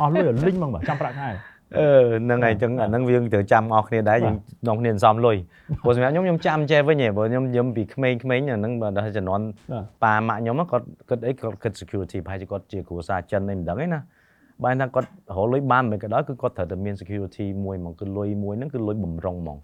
[0.00, 1.30] អស់លុយឲ្យលីងហ្មងបាទចាំប្រាក់ខែ
[1.78, 1.88] អឺ
[2.24, 4.36] ហ្នឹងហើយអញ្ចឹងអាហ្នឹងយើងត្រូវចាំអស់គ្នាដែរយើង
[4.68, 5.36] នាំគ្នាសន្សំលុយ
[5.82, 14.00] ព្រោះសម្រាប់ខ្ញុំខ្ញុំចាំចេះវិញឯងព្រោះខ្ញុំខ្ញុំពីក្មេងៗអាហ្នឹងបើដល់ជំនាន់បាទប៉ាម៉ាក់ខ្ញុំហ្នឹងគាត់គិតអីគាត់គិត security ប្រហែលជាគាត់ជាគ្រួសារចិនអីមិនដឹងទេណា
[14.64, 19.58] បើថាគាត់រកលុយបានមិនក៏ដោយគឺគាត់ត្រូវតែមាន security មួយហ្មងគឺលុយមួយហ្នឹងគឺលុយបំរុងហ្មង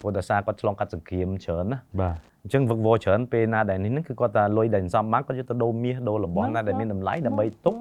[0.00, 7.74] ព្រោះដោយសារគាត់ឆ្លងកាត់សង្គ្រាមច្រើនណាបាទអញ្ចឹងវឹកវរច្រើនពេលណាដែលនេះហ្នឹងគឺគាត់ថាលុយដែលសន្សំបានគាត់យកទៅដូរមាសដូររបស់ណាដែលមានតម្លៃដើម្បីទុក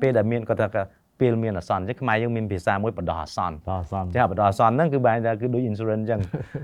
[0.00, 0.82] ពេលដែលមានគាត់ថា
[1.20, 6.20] ពេលមានអាសន្នអញ្ចឹងខ្មែរយើងមានភាសាមួយបដោះអាសន្នតោះសំចាបដោះអាសន្នហ្នឹងគឺបែរថាគឺដូច insurance អញ្ចឹង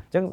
[0.06, 0.24] អញ្ចឹង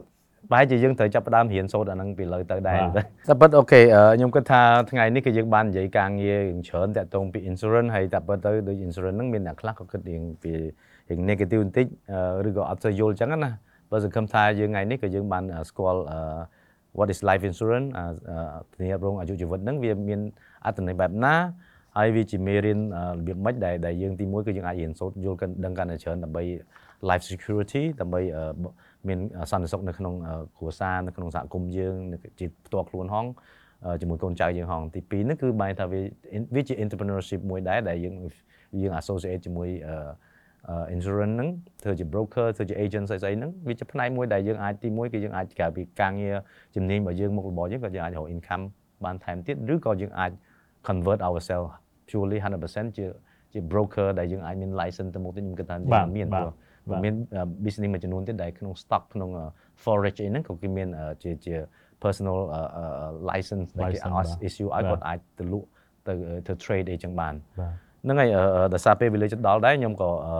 [0.52, 2.82] បែរជាយើងត្រូវចាប់ផ្ដើមរៀនសូត្រអាហ្នឹងពីលើទៅដែរ
[3.28, 3.82] តែប៉ុតអូខេ
[4.16, 10.52] ខ្ញុំគិតថាថ្ងៃនេះគឺយើងបាននិយាយការងាររឿងច្រើនតាក់ទងពី insurance ហើយតែប៉ុតទៅដូច insurance ហ្នឹងមានអ្នកខ្លះក៏គិតរឿងពី
[11.10, 11.86] រឿង negative បន្តិច
[12.48, 13.52] ឬក៏អត់ទៅយល់អញ្ចឹងណា
[13.92, 16.02] បើសង្ឃឹមថាយើងថ្ងៃនេះក៏យើងបានស្គាល់
[16.98, 17.90] what is life insurance
[18.74, 20.20] ធានារ៉ាប់រងអាយុជីវិតហ្នឹងវាមាន
[20.66, 21.36] អត្ថន័យបែបណា
[21.98, 22.80] ហើយវាជាមេរៀន
[23.18, 26.44] របៀបម៉េចដែលដែលយើងទីមួយគឺយើងអាចរៀនសូត្រយល់កាន់ដឹងកាន់តែច្រើនដើម្បី
[27.10, 28.22] life security ដើម្បី
[29.08, 29.20] មាន
[29.52, 30.14] សន្តិសុខនៅក្នុង
[30.58, 31.96] គ្រួសារនៅក្នុងសហគមន៍យើង
[32.40, 33.26] ជាផ្ទាល់ខ្លួនហង
[34.02, 36.02] ជាមួយកូនចៅយើងហងទី2ហ្នឹងគឺបែរថាវា
[36.56, 38.16] វាជា entrepreneurship មួយដែរដែលយើង
[38.82, 39.70] យើង associate ជាមួយ
[40.96, 41.50] insurance ហ្នឹង
[41.84, 46.36] ធ្វើជា broker ធ្វើជា agent ស្អីស្អីហ្នឹងវាជាផ្នែកមួយដែលយើងអាចទីមួយគឺយើងអាចក្រៅពីការងារ
[46.76, 48.64] ជំនាញរបស់យើងមុខរបរយើងក៏យើងអាចរក income
[49.06, 50.32] បានថែមទៀតឬក៏យើងអាច
[50.88, 51.72] convert ourselves
[52.10, 52.38] purely
[52.68, 53.06] 100%ជា
[53.54, 56.56] ជា broker ដែលយើងអាចមាន license ទៅមុខទៀតខ្ញុំគិតថាយើងមានព្រោះបាទ
[57.04, 57.14] មាន
[57.64, 59.30] business មួយចំនួនទៀតដែលក្នុង stock ក្នុង
[59.84, 60.88] forage អីហ្នឹងក៏គេមាន
[61.24, 61.56] ជាជា
[62.04, 62.38] personal
[63.30, 65.68] license ដែលគេ License បាទ issue ឲ្យគាត់អាចទៅលក់
[66.08, 66.14] ទៅ
[66.48, 67.74] ទៅ trade អីចឹងបានបាទ
[68.04, 70.36] ហ្នឹងហើយអឺដោយសារពេលវេលាជិតដល់ដែរខ្ញុំក៏អឺ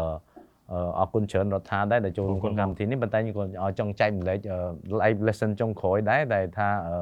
[0.72, 4.60] អឺអរគុណច្រើនរដ្ឋាដែរដែលចូលរួមក្នុងកម្មវិធីនេះប៉ុន្តែខ្ញុំក៏ឲ្យចង់ចែកម្លែកអឺ
[5.02, 6.96] live lesson ចុងក្រោយដែរដែលថាអឺ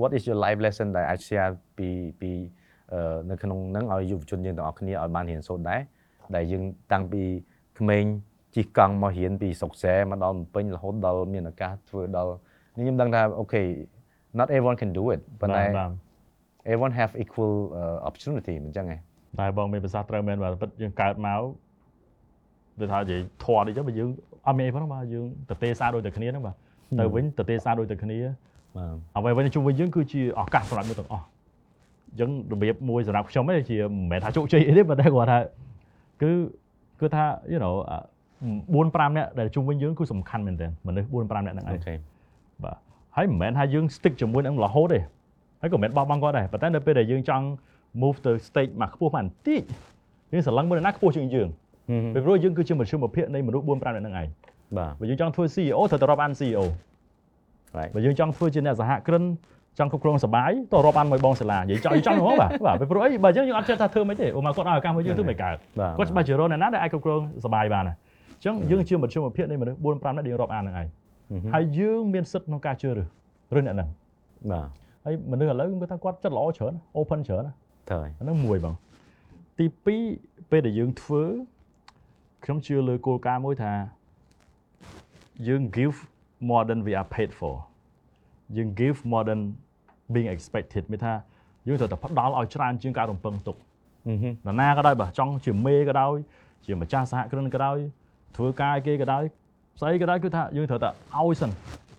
[0.00, 1.88] what is your live lesson ដែលអាច share ពី
[2.20, 2.30] ពី
[2.92, 5.80] អឺនៅក្នុងហ្នឹងឲ្យយុវជនយើងទាំងអស់គ្នាឲ្យបានរៀនសូត្រដែរ
[6.36, 6.62] ដែលយើង
[6.92, 7.22] តាំងពី
[7.78, 8.04] ក្មេង
[8.56, 12.32] ជិះកង់មករៀនពីស្រុកស្រែមកដល់ភ្នំពេញរហូតដល់មានឱកាសធ្វើដល់
[12.76, 13.62] នេះខ្ញុំដឹងថាអូខេ
[14.38, 15.90] not everyone can do it ប៉ុន្តែបាទ
[16.70, 19.00] everyone have equal uh, opportunity មិនចឹងឯង
[19.40, 21.40] តែបងមានប្រសាសន៍ត្រូវមែនបាទពិតយើងកើតមក
[22.80, 24.08] ដូចថានិយាយធွာនេះចឹងបើយើង
[24.46, 26.56] អត់មានអីផងបាទយើងទៅទេសារដូចតែគ្នាហ្នឹងបាទ
[27.00, 28.18] ទៅវិញទៅទេសារដូចតែគ្នា
[28.76, 35.38] បាទអ្វីៗជុំវិញយើងគឺជាឱកាសសម្រាប់យើងទាំងអស់អញ្ចឹងរបៀបមួយសម្រាប់ខ្ញុំទេជាមិនមែនថាជោគជ័យអីទេប៉ុន្តែគាត់ថា
[36.22, 36.30] គឺ
[37.00, 37.74] គឺថា you know
[38.40, 41.94] 4 5នាក់ដែលជុំវិញយើងគឺសំខាន់មែនទែនមនុស្ស4 5នាក់ហ្នឹងឯអូងខេ
[42.64, 42.76] បាទ
[43.16, 45.00] ហើយមិនមែនថាយើង stick ជាមួយនឹងរហូតទេ
[45.60, 47.44] ហើយក៏មិនមែនបោះបង់គាត់ដែរប៉ុន្តែនៅពេលដែលយើងចង់
[48.02, 49.62] move ទៅ stage មកខ្ពស់មកបន្តិច
[50.32, 51.48] យើងស្រឡឹងមើលអ្នកណាខ្ពស់ជាងយើង
[52.14, 54.28] ពីព្រោះយើងគឺជាមជ្ឈមភាគនៃមនុស្ស4 5នាក់ហ្នឹងឯង
[54.76, 56.62] បាទបើយើងចង់ធ្វើ CEO ត្រូវទៅរាប់អាន CEO
[57.78, 59.22] right បើយើងចង់ធ្វើជាអ្នកសហគ្រិន
[59.78, 70.88] ចង់គ្រប់គ្រងសបាយទៅរាប់អានមួយបងសាលានិយាយចង់ចង់ហ្មងបាទបាទពីព្រោះអីបើអញ្ចឹងយើងអត់ចេះថាធ្វើមិនទេអូមកគាត់ឲ្យឱកាសមួយយើងធ្វើមិនកើតបាទគាត់ច្បាស់ជារកអ្នកណាដែលអាចគ្រប់គ្រងសបាយបានណាអញ្ចឹងយើងជាមជ្ឈមភាគនៃមនុស្ស4 5នាក់ដែលយើងរាប់អានហ្នឹងឯង
[71.54, 73.08] ហើយយើងមានសិទ្ធិក្នុងការជឿរើស
[73.54, 73.88] រើសអ្នកហ្នឹង
[74.50, 74.68] បាទ
[75.04, 77.52] ហើយមនុស្សឥឡូវគាត់ថាគាត់ចិត្តល្អច្រើន open ច្រើនណា
[77.88, 78.74] ត្រូវហើយអាហ្នឹងមួយបង
[79.58, 79.66] ទី
[80.12, 81.22] 2ពេលដែលយើងធ្វើ
[82.44, 83.72] ខ្ញុំជឿលើគោលការណ៍មួយថា
[85.48, 85.96] យើង give
[86.48, 87.54] more than we are paid for
[88.56, 89.40] យើង give more than
[90.14, 91.14] being expected មានថា
[91.66, 93.56] យើងត្រូវតែផ្ដល់ឲ្យច្រើនជាងការរំពឹងទុក
[94.06, 96.16] អឺហឹមនរណាក៏ដោយបើចង់ជាមេក៏ដោយ
[96.64, 97.78] ជាម្ចាស់សហគ្រិនក៏ដោយ
[98.36, 99.22] ធ្វើការឲ្យគេក៏ដោយ
[99.80, 101.50] ស្អីក៏ដោយគឺថាយើងត្រូវតែឲ្យសិន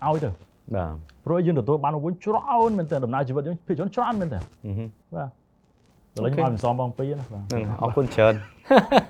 [0.06, 0.30] ឲ្យទៅ
[0.76, 0.92] បាទ
[1.26, 5.30] ព្រោះយើងទទួលបានមកវិញច្រើនមែនតើដំណើរជីវិតយើងភាគច្រើនច្រើនមែនតើអឺហឹមបាទ
[6.18, 8.34] ឥឡូវខ្ញុំឲ្យមិនសមបងពីរណាបាទហ្នឹងអរគុណច្រើន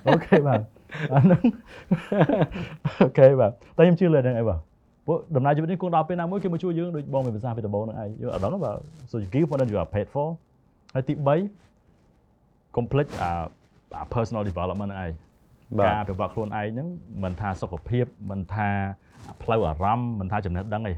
[0.07, 0.61] OK បាទ
[1.13, 1.41] អាហ្នឹង
[3.01, 4.59] OK បាទតែខ្ញុំជឿលើហ្នឹងអីបាទ
[5.05, 8.75] ព្រោះដំណើរជីវិតនេះគង់ដល់ពេលណាមួយគេមកជួយយើងដូចបងមានភាសាពីដំបូងហ្នឹងឯងយើងអត់ដឹងបាទ
[9.09, 10.27] so you give more than you are paid for
[10.93, 11.13] ហើយទី
[11.95, 13.29] 3 complete អា
[13.97, 15.26] អា personal development ហ្នឹងឯងបា
[15.81, 16.87] ការទអភិវឌ្ឍខ្លួនឯងហ្នឹង
[17.23, 18.69] មិនថាសុខភាពមិនថា
[19.43, 20.93] ផ្លូវអារម្មណ៍មិនថាចំណេះដឹងទេ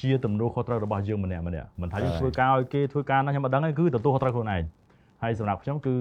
[0.00, 4.62] ជាទំនួលខុសត្រូវរបស់យើងម្នាក់ម្នាក់មិនថាយើងធ្វើការឲ្យគេធ្វើការណាខ្ញុំមិនដឹងទេគឺទទួលខុសត្រូវខ្លួនឯង
[5.22, 5.94] ហើយសម្រាប់ខ្ញុំគឺ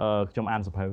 [0.00, 0.86] អឺខ្ញុំអានសភៅ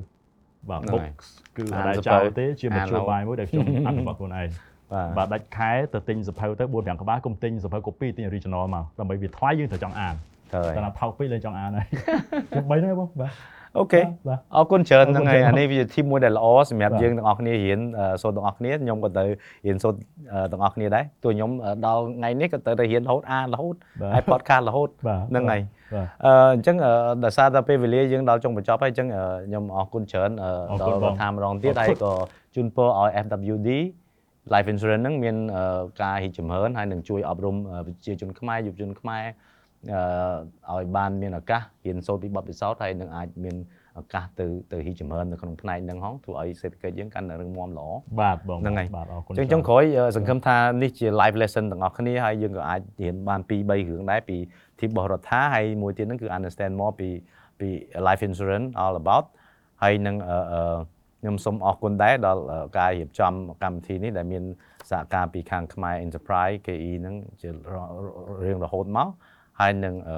[0.69, 1.27] បាទ books
[1.57, 4.47] គឺអត់ដែលចោលទេជាមធ្យោបាយមួយដែលខ្ញុំអភិវឌ្ឍខ្លួនឯង
[4.93, 10.15] បាទបាទដាច់ខែទៅទិញសភៅទៅ4 5ក្បាលគុំទិញសភៅ copy ទិញ original មកដើម្បីវាថ្លៃយើងត្រូវចង់អាន
[10.53, 11.88] ត្រូវហើយតែណាថោកពេកលេងចង់អានហើយ
[12.49, 13.31] ខ្ញុំបីហ្នឹងបងបាទ
[13.78, 19.24] អូខេបាទអរគុណច្រើនអរគុហ្នឹងណហើយច្រើនអានេះវាជា team មួយដែលល្អសម្រាប់បាទយើងទាំងអស់គ្នារៀនអឺសូត្រទាំងអស់គ្នាខ្ញុំក៏ទៅ
[19.65, 19.99] រៀនសូត្រ
[20.34, 25.61] អឺទាំងអស់គ្នាដែរទោះខ្ញុំអឺដល់ថ្ងៃនេះក៏ទៅទៅរៀនរហូតអានរហូតបាទហើយ podcast រហូតបាទហ្នឹងហើយ
[25.93, 26.91] បាទអឺអញ្ចឹងអឺ
[27.26, 32.13] ដោយសារតែពេលវេលាយើងដល់ចុងបញ្ចប់ហើយអញ្ចឹងអឺខ្ញុំអរគុណច្រើនអឺអរដគុណល់បងរដ្ឋាម្ដងទៀតអរគុណហើយក៏
[32.55, 33.69] ជូនពរឲ្យ FWD
[34.53, 39.34] life insurance ហ្នឹងមានអឺការរីកចម្រើនហើយនឹងជួយអប់រំអឺប្រជាជនខ្មែរយុវជនខ្មែរអឺ
[40.71, 43.55] ឲ្យបានមានឱកាសរៀនសូត្រពីបទពិសោធន៍ហើយនឹងអាចមាន
[43.99, 47.88] ឱកាសទៅទៅរីកចម្រើននៅក្នុងផ្នែកហ្នឹងហងធ្វើឲ្យសេដ្ឋកិច្ចយើងកាន់តែរឹងមាំល្អ
[48.21, 54.38] បាទបងហ្នឹងហើយបាទអរគុណអញ្ចឹងចុងក្រោយអឺសង្ឃឹមថានេះជា live lesson ទាំងអស់គ្នាហើយយើងក៏អាចរៀនបាន2 3រឿងដែរពី
[54.79, 57.09] team របស់រដ្ឋាហើយមួយទៀតហ្នឹងគឺ understand more ពី
[57.59, 57.69] ពី
[58.07, 59.25] life insurance all about
[59.84, 60.77] ហើយនឹងអឺអឺ
[61.21, 64.43] ខ្ញុំសូមអរគុណដែរដល់អឺការរៀបចំកម្មវិធីនេះដែលមាន
[64.89, 67.49] សហការពីខាងខ្មែរ Enterprise KE ហ្នឹងជា
[68.45, 69.09] រៀងរហូតមក
[69.59, 70.17] ហើយនឹងអឺ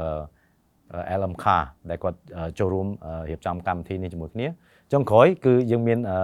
[1.19, 1.45] LMK
[1.89, 4.47] ដែលគាត់អឺចូលរួមអឺរៀបចំកម្មវិធីនេះជាមួយគ្នា
[4.91, 6.19] ចុងក្រោយគឺយើងមានអឺ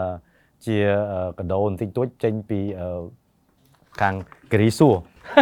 [0.65, 0.77] ជា
[1.11, 3.01] អឺកដោបន្តិចតួចចេញពីអឺ
[4.01, 4.13] ខាង
[4.51, 4.95] គិរីសួរ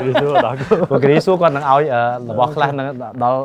[0.04, 2.88] គឺសួរដល់គូព្រោះគិរីសួរគាត់នឹងឲ្យអឺរបស់ខ្លះនឹង
[3.24, 3.40] ដល់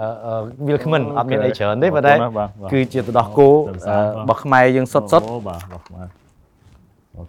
[0.00, 0.32] អឺអឺ
[0.66, 6.08] វាលគ្មិនអត់មានអីច្រើនទេប៉ុន្តែបាទបាទគឺជាទៅដោះគោទៅផ្អឺសារបាទរបស់ខ្មែរយើងសុទ្ធសុទ្ធអូបាទបាទបាទ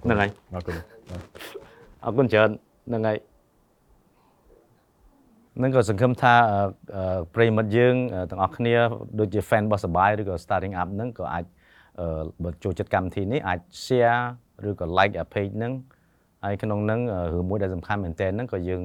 [0.04, 0.76] ហ្នឹងហើយអរគុណ
[2.06, 2.50] អរគុណច្រើន
[2.88, 3.18] ហ្នឹងហើយ
[5.62, 6.60] នឹងក៏សង្ឃឹមថាអឺ
[6.96, 8.76] អឺប្រិយមិត្តយើងអឺទាំងអស់គ្នា
[9.20, 11.46] ដូចជា fan របស់សបាយឬក៏ starting up ហ្នឹងក៏អាច
[12.00, 14.24] អឺបើចូលចិត្តកម្មវិធីនេះអាច share
[14.70, 15.74] ឬក៏ like page ហ្នឹង
[16.44, 18.82] ហើយក្នុងហ្នឹងអឺរឿងមួយដែលសំខាន់មែនទែនហ្នឹងក៏យើង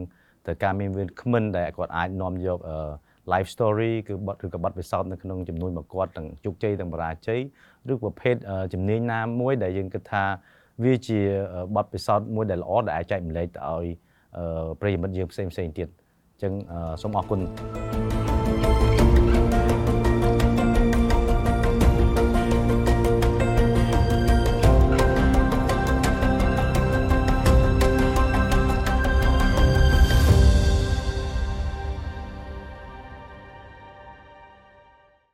[0.47, 2.77] ត្រូវការមានវាគ្មិនដែលគាត់អាចនាំយកអឺ
[3.33, 7.41] live story គឺបទឬក៏បទពិសោធន៍នៅក្នុងចំនួនមកគាត់ទាំងជោគជ័យទាំងបរាជ័យ
[7.93, 10.25] ឬប្រភេទអឺជំនាញណាមួយដែលយើងគិតថា
[10.85, 11.21] វាជា
[11.55, 13.87] អឺបទពិសោធន៍មួយដែលល្អដែលអាចចែកម្លែកទៅឲ្យ
[14.39, 17.41] អឺប្រិយមិត្តយើងផ្សេងៗទៀតអញ្ចឹងអឺសូមអរគុណ